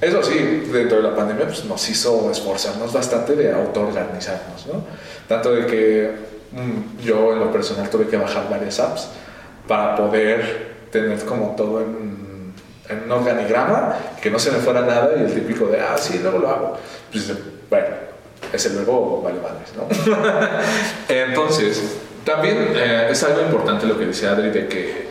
Eso 0.00 0.22
sí, 0.22 0.38
dentro 0.70 0.98
de 0.98 1.02
la 1.02 1.16
pandemia 1.16 1.46
pues, 1.46 1.64
nos 1.64 1.88
hizo 1.88 2.30
esforzarnos 2.30 2.92
bastante 2.92 3.34
de 3.34 3.52
autoorganizarnos, 3.52 4.66
¿no? 4.66 4.84
Tanto 5.26 5.52
de 5.52 5.66
que 5.66 6.10
mm, 6.52 7.02
yo 7.02 7.32
en 7.32 7.40
lo 7.40 7.50
personal 7.50 7.88
tuve 7.88 8.06
que 8.06 8.16
bajar 8.16 8.48
varias 8.50 8.78
apps 8.78 9.08
para 9.66 9.96
poder 9.96 10.76
tener 10.90 11.24
como 11.24 11.56
todo 11.56 11.80
en, 11.80 12.52
en 12.88 13.02
un 13.04 13.12
organigrama, 13.12 13.96
que 14.20 14.30
no 14.30 14.38
se 14.38 14.50
me 14.50 14.58
fuera 14.58 14.82
nada 14.82 15.10
y 15.16 15.20
el 15.22 15.34
típico 15.34 15.66
de, 15.66 15.80
ah, 15.80 15.96
sí, 15.98 16.20
luego 16.22 16.38
lo 16.38 16.50
hago. 16.50 16.78
Pues, 17.10 17.32
bueno, 17.70 17.86
ese 18.52 18.70
luego 18.70 19.22
vale 19.22 19.38
madres, 19.40 19.72
¿no? 19.76 19.88
Entonces, 21.08 21.98
también 22.24 22.72
eh, 22.74 23.08
es 23.10 23.22
algo 23.22 23.40
importante 23.40 23.86
lo 23.86 23.98
que 23.98 24.06
decía 24.06 24.32
Adri 24.32 24.50
de 24.50 24.68
que 24.68 25.08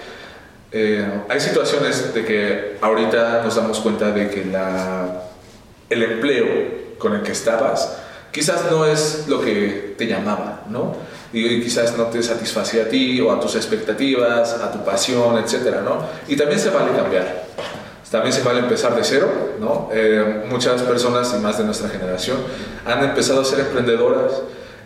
eh, 0.77 1.21
hay 1.29 1.39
situaciones 1.39 2.13
de 2.13 2.25
que 2.25 2.77
ahorita 2.81 3.41
nos 3.45 3.55
damos 3.55 3.79
cuenta 3.79 4.11
de 4.11 4.29
que 4.29 4.43
la, 4.43 5.21
el 5.89 6.03
empleo 6.03 6.45
con 6.97 7.15
el 7.15 7.21
que 7.21 7.31
estabas 7.31 7.95
quizás 8.29 8.69
no 8.69 8.85
es 8.85 9.23
lo 9.29 9.39
que 9.39 9.95
te 9.97 10.05
llamaba, 10.05 10.63
¿no? 10.69 10.97
Y 11.31 11.61
quizás 11.61 11.97
no 11.97 12.07
te 12.07 12.21
satisfacía 12.21 12.83
a 12.83 12.89
ti 12.89 13.21
o 13.21 13.31
a 13.31 13.39
tus 13.39 13.55
expectativas, 13.55 14.51
a 14.55 14.69
tu 14.69 14.83
pasión, 14.83 15.37
etcétera, 15.37 15.79
¿no? 15.81 16.05
Y 16.27 16.35
también 16.35 16.59
se 16.59 16.69
vale 16.71 16.91
cambiar. 16.91 17.45
también 18.11 18.33
se 18.33 18.43
vale 18.43 18.59
empezar 18.59 18.93
de 18.97 19.03
cero, 19.05 19.29
¿no? 19.61 19.89
Eh, 19.93 20.43
muchas 20.49 20.81
personas 20.81 21.33
y 21.37 21.41
más 21.41 21.57
de 21.57 21.63
nuestra 21.63 21.87
generación 21.87 22.35
han 22.85 23.01
empezado 23.01 23.39
a 23.39 23.45
ser 23.45 23.61
emprendedoras 23.61 24.41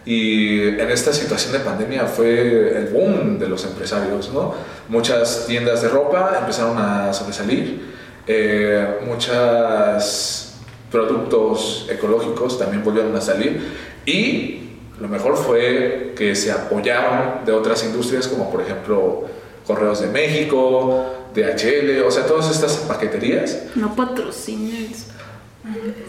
y 0.10 0.69
en 0.69 0.89
esta 0.89 1.13
situación 1.13 1.54
de 1.54 1.60
pandemia 1.60 2.08
fue 2.08 2.76
el 2.76 2.88
boom 2.88 3.38
de 3.38 3.48
los 3.48 3.63
empresarios, 3.63 4.32
¿no? 4.34 4.56
Muchas 4.88 5.45
tiendas 5.45 5.84
de 5.84 5.88
ropa 5.88 6.36
empezaron 6.39 6.80
a 6.80 7.13
sobresalir, 7.13 7.80
eh, 8.26 8.98
muchos 9.06 10.56
productos 10.91 11.86
ecológicos 11.91 12.58
también 12.58 12.84
volvieron 12.84 13.15
a 13.15 13.22
salir 13.22 13.62
y 14.04 14.62
lo 15.00 15.08
mejor 15.08 15.38
fue 15.38 16.15
que 16.17 16.36
se 16.36 16.52
apoyaron 16.52 17.45
de 17.45 17.52
otras 17.52 17.84
industrias 17.84 18.28
como 18.28 18.50
por 18.50 18.62
ejemplo 18.62 19.26
Correos 19.67 20.02
de 20.02 20.08
México, 20.08 21.06
DHL, 21.36 22.02
o 22.02 22.10
sea, 22.10 22.26
todas 22.26 22.50
estas 22.50 22.78
paqueterías. 22.78 23.65
No 23.76 23.95
patrocines. 23.95 25.09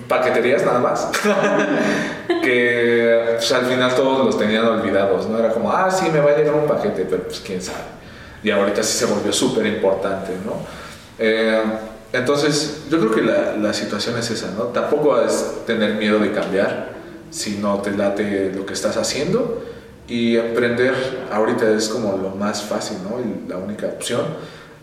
Paqueterías 0.08 0.64
nada 0.64 0.78
más. 0.78 1.10
que 2.42 3.34
pues, 3.36 3.52
al 3.52 3.66
final 3.66 3.94
todos 3.94 4.24
los 4.24 4.38
tenían 4.38 4.64
olvidados, 4.66 5.28
¿no? 5.28 5.38
Era 5.38 5.50
como, 5.50 5.72
ah, 5.72 5.90
sí, 5.90 6.08
me 6.12 6.20
va 6.20 6.30
a 6.30 6.36
llegar 6.36 6.54
un 6.54 6.66
paquete, 6.66 7.06
pero 7.08 7.24
pues 7.24 7.40
quién 7.40 7.60
sabe. 7.60 8.00
Y 8.42 8.50
ahorita 8.50 8.82
sí 8.82 8.98
se 8.98 9.06
volvió 9.06 9.32
súper 9.32 9.66
importante, 9.66 10.32
¿no? 10.44 10.54
Eh, 11.18 11.62
entonces, 12.12 12.84
yo 12.90 12.98
creo 12.98 13.14
que 13.14 13.22
la, 13.22 13.56
la, 13.56 13.72
situación 13.72 14.18
es 14.18 14.30
esa, 14.30 14.50
¿no? 14.52 14.64
Tampoco 14.64 15.20
es 15.20 15.64
tener 15.66 15.94
miedo 15.94 16.18
de 16.18 16.32
cambiar 16.32 16.90
si 17.30 17.58
no 17.58 17.78
te 17.78 17.92
late 17.92 18.52
lo 18.54 18.66
que 18.66 18.72
estás 18.72 18.96
haciendo. 18.96 19.62
Y 20.08 20.36
emprender 20.36 20.94
ahorita 21.32 21.70
es 21.70 21.88
como 21.88 22.16
lo 22.16 22.30
más 22.30 22.62
fácil, 22.62 22.98
¿no? 23.04 23.20
Y 23.20 23.48
la 23.48 23.58
única 23.58 23.86
opción 23.86 24.22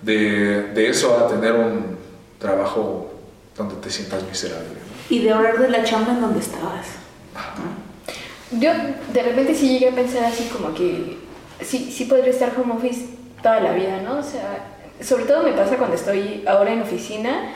de, 0.01 0.71
de 0.73 0.89
eso 0.89 1.17
a 1.17 1.27
tener 1.27 1.53
un 1.53 1.97
trabajo 2.39 3.06
donde 3.57 3.75
te 3.75 3.89
sientas 3.89 4.23
miserable. 4.23 4.67
Y 5.09 5.19
de 5.19 5.31
hablar 5.31 5.59
de 5.59 5.69
la 5.69 5.83
chamba 5.83 6.13
en 6.13 6.21
donde 6.21 6.39
estabas. 6.39 6.87
Yo 8.51 8.71
de 9.13 9.23
repente 9.23 9.55
sí 9.55 9.69
llegué 9.69 9.89
a 9.89 9.95
pensar 9.95 10.23
así 10.23 10.49
como 10.51 10.73
que 10.73 11.17
sí, 11.61 11.91
sí 11.91 12.05
podría 12.05 12.29
estar 12.29 12.53
home 12.57 12.75
office 12.75 13.05
toda 13.41 13.59
la 13.59 13.73
vida, 13.73 14.01
¿no? 14.01 14.19
O 14.19 14.23
sea, 14.23 14.77
sobre 15.01 15.25
todo 15.25 15.43
me 15.43 15.51
pasa 15.51 15.77
cuando 15.77 15.95
estoy 15.95 16.43
ahora 16.47 16.71
en 16.71 16.81
oficina 16.81 17.49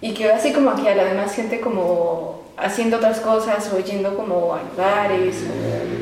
y 0.00 0.14
que 0.14 0.24
veo 0.24 0.34
así 0.34 0.52
como 0.52 0.70
aquí 0.70 0.86
a 0.88 0.94
la 0.94 1.04
demás 1.04 1.34
gente 1.34 1.60
como 1.60 2.42
haciendo 2.56 2.96
otras 2.96 3.20
cosas 3.20 3.70
o 3.72 3.78
yendo 3.78 4.16
como 4.16 4.54
a 4.54 4.62
lugares 4.62 5.36
o 5.42 6.01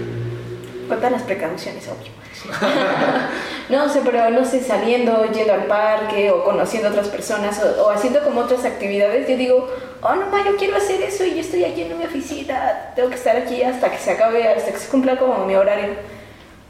con 0.91 0.99
todas 0.99 1.13
las 1.13 1.23
precauciones, 1.23 1.89
obvio. 1.89 2.13
no 3.69 3.89
sé, 3.89 4.01
pero 4.05 4.31
no 4.31 4.45
sé, 4.45 4.63
saliendo, 4.63 5.25
yendo 5.33 5.55
al 5.55 5.65
parque 5.65 6.31
o 6.31 6.45
conociendo 6.45 6.89
otras 6.89 7.09
personas 7.09 7.63
o, 7.63 7.91
haciendo 7.91 8.23
como 8.23 8.41
otras 8.41 8.65
actividades, 8.65 9.29
yo 9.29 9.37
digo, 9.37 9.69
oh 10.03 10.15
no, 10.15 10.27
ma, 10.27 10.45
yo 10.45 10.57
quiero 10.57 10.77
hacer 10.77 11.01
eso 11.01 11.25
y 11.25 11.35
yo 11.35 11.41
estoy 11.41 11.65
aquí 11.65 11.83
en 11.83 11.97
mi 11.97 12.05
oficina, 12.05 12.93
tengo 12.95 13.09
que 13.09 13.15
estar 13.15 13.37
aquí 13.37 13.63
hasta 13.63 13.91
que 13.91 13.99
se 13.99 14.11
acabe, 14.11 14.47
hasta 14.49 14.73
que 14.73 14.79
se 14.79 14.89
cumpla 14.89 15.17
como 15.17 15.47
mi 15.47 15.55
horario. 15.55 15.95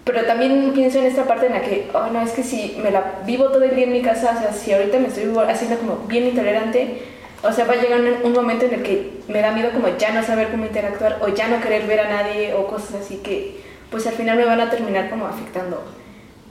Pero 0.05 0.25
también 0.25 0.73
pienso 0.73 0.99
en 0.99 1.07
esta 1.07 1.25
parte 1.25 1.47
en 1.47 1.53
la 1.53 1.63
que, 1.63 1.89
oh 1.95 2.07
no, 2.07 2.21
es 2.23 2.33
que 2.33 2.43
si 2.43 2.79
me 2.83 2.91
la 2.91 3.21
vivo 3.25 3.49
todo 3.49 3.65
el 3.65 3.75
día 3.75 3.85
en 3.85 3.93
mi 3.93 4.03
casa, 4.03 4.35
o 4.37 4.41
sea, 4.41 4.53
si 4.53 4.73
ahorita 4.73 4.99
me 4.99 5.09
estoy 5.09 5.25
haciendo 5.49 5.79
como 5.79 5.97
bien 6.07 6.27
intolerante, 6.27 7.03
o 7.43 7.53
sea, 7.53 7.65
va 7.65 7.73
a 7.73 7.77
llegar 7.77 8.01
un 8.23 8.33
momento 8.33 8.67
en 8.67 8.75
el 8.75 8.83
que 8.83 9.21
me 9.29 9.41
da 9.41 9.53
miedo 9.53 9.71
como 9.73 9.89
ya 9.97 10.13
no 10.13 10.23
saber 10.23 10.49
cómo 10.51 10.67
interactuar 10.67 11.19
o 11.23 11.29
ya 11.29 11.49
no 11.49 11.61
querer 11.61 11.87
ver 11.87 12.01
a 12.01 12.09
nadie 12.09 12.55
o 12.55 12.67
cosas 12.67 13.03
así 13.03 13.19
que 13.19 13.70
pues 13.91 14.07
al 14.07 14.15
final 14.15 14.37
me 14.37 14.45
van 14.45 14.61
a 14.61 14.71
terminar 14.71 15.11
como 15.11 15.27
afectando 15.27 15.83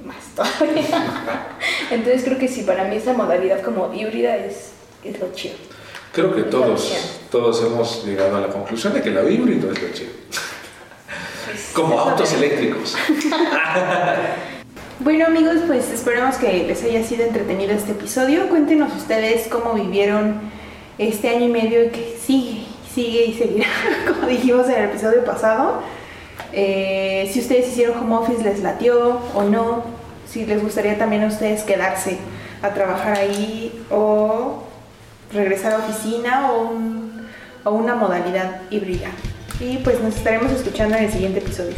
más 0.05 0.17
todavía. 0.35 0.85
Entonces 1.91 2.23
creo 2.23 2.37
que 2.37 2.47
sí, 2.47 2.63
para 2.63 2.85
mí 2.85 2.95
esa 2.95 3.13
modalidad 3.13 3.61
como 3.61 3.93
híbrida 3.93 4.35
es, 4.37 4.71
es 5.03 5.19
lo 5.19 5.31
chido. 5.33 5.55
Creo 6.11 6.35
que 6.35 6.43
todos, 6.43 6.93
todos 7.31 7.63
hemos 7.63 8.05
llegado 8.05 8.37
a 8.37 8.41
la 8.41 8.47
conclusión 8.47 8.93
de 8.93 9.01
que 9.01 9.11
lo 9.11 9.29
híbrido 9.29 9.71
es 9.71 9.81
lo 9.81 9.89
chido. 9.91 10.11
Pues, 11.45 11.71
como 11.73 11.99
autos 11.99 12.33
eléctricos. 12.33 12.95
Bueno 15.01 15.27
amigos, 15.27 15.59
pues 15.65 15.89
esperamos 15.91 16.35
que 16.35 16.65
les 16.65 16.83
haya 16.83 17.01
sido 17.05 17.23
entretenido 17.23 17.71
este 17.71 17.93
episodio. 17.93 18.49
Cuéntenos 18.49 18.93
ustedes 18.93 19.47
cómo 19.47 19.73
vivieron 19.73 20.41
este 20.97 21.29
año 21.29 21.45
y 21.45 21.47
medio 21.47 21.89
que 21.89 22.17
sigue, 22.21 22.65
sigue 22.93 23.27
y 23.27 23.33
seguirá, 23.33 23.67
como 24.09 24.27
dijimos 24.27 24.67
en 24.67 24.73
el 24.73 24.89
episodio 24.89 25.23
pasado. 25.23 25.81
Eh, 26.53 27.29
si 27.31 27.39
ustedes 27.39 27.67
hicieron 27.67 27.99
home 27.99 28.15
office, 28.15 28.43
les 28.43 28.61
latió 28.61 29.19
o 29.33 29.43
no. 29.43 29.83
Si 30.27 30.45
les 30.45 30.61
gustaría 30.61 30.97
también 30.97 31.23
a 31.23 31.27
ustedes 31.27 31.63
quedarse 31.63 32.17
a 32.61 32.69
trabajar 32.69 33.17
ahí 33.17 33.85
o 33.89 34.63
regresar 35.33 35.73
a 35.73 35.77
oficina 35.77 36.51
o, 36.51 36.73
o 37.63 37.71
una 37.71 37.95
modalidad 37.95 38.61
híbrida. 38.69 39.09
Y 39.59 39.77
pues 39.77 39.99
nos 40.01 40.15
estaremos 40.15 40.51
escuchando 40.51 40.95
en 40.95 41.05
el 41.05 41.11
siguiente 41.11 41.39
episodio. 41.39 41.75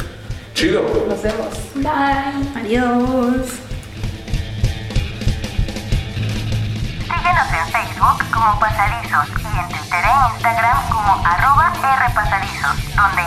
Chido. 0.54 0.82
Nos 1.08 1.22
vemos. 1.22 1.48
Bye. 1.74 2.60
Adiós. 2.60 3.46
Síguenos 7.02 7.48
en 7.52 7.72
Facebook 7.72 8.18
como 8.32 8.60
Pasadizos 8.60 9.28
y 9.40 9.58
en 9.58 9.68
Twitter 9.68 10.04
e 10.04 10.34
Instagram 10.34 10.88
como 10.88 11.26
arroba 11.26 11.72
Rpasadizos, 11.72 12.96
donde 12.96 13.22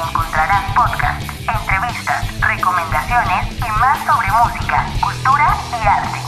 entrevistas, 1.48 2.40
recomendaciones 2.42 3.48
y 3.58 3.72
más 3.80 4.00
sobre 4.06 4.32
música, 4.32 4.86
cultura 5.02 5.56
y 5.72 5.88
arte. 5.88 6.25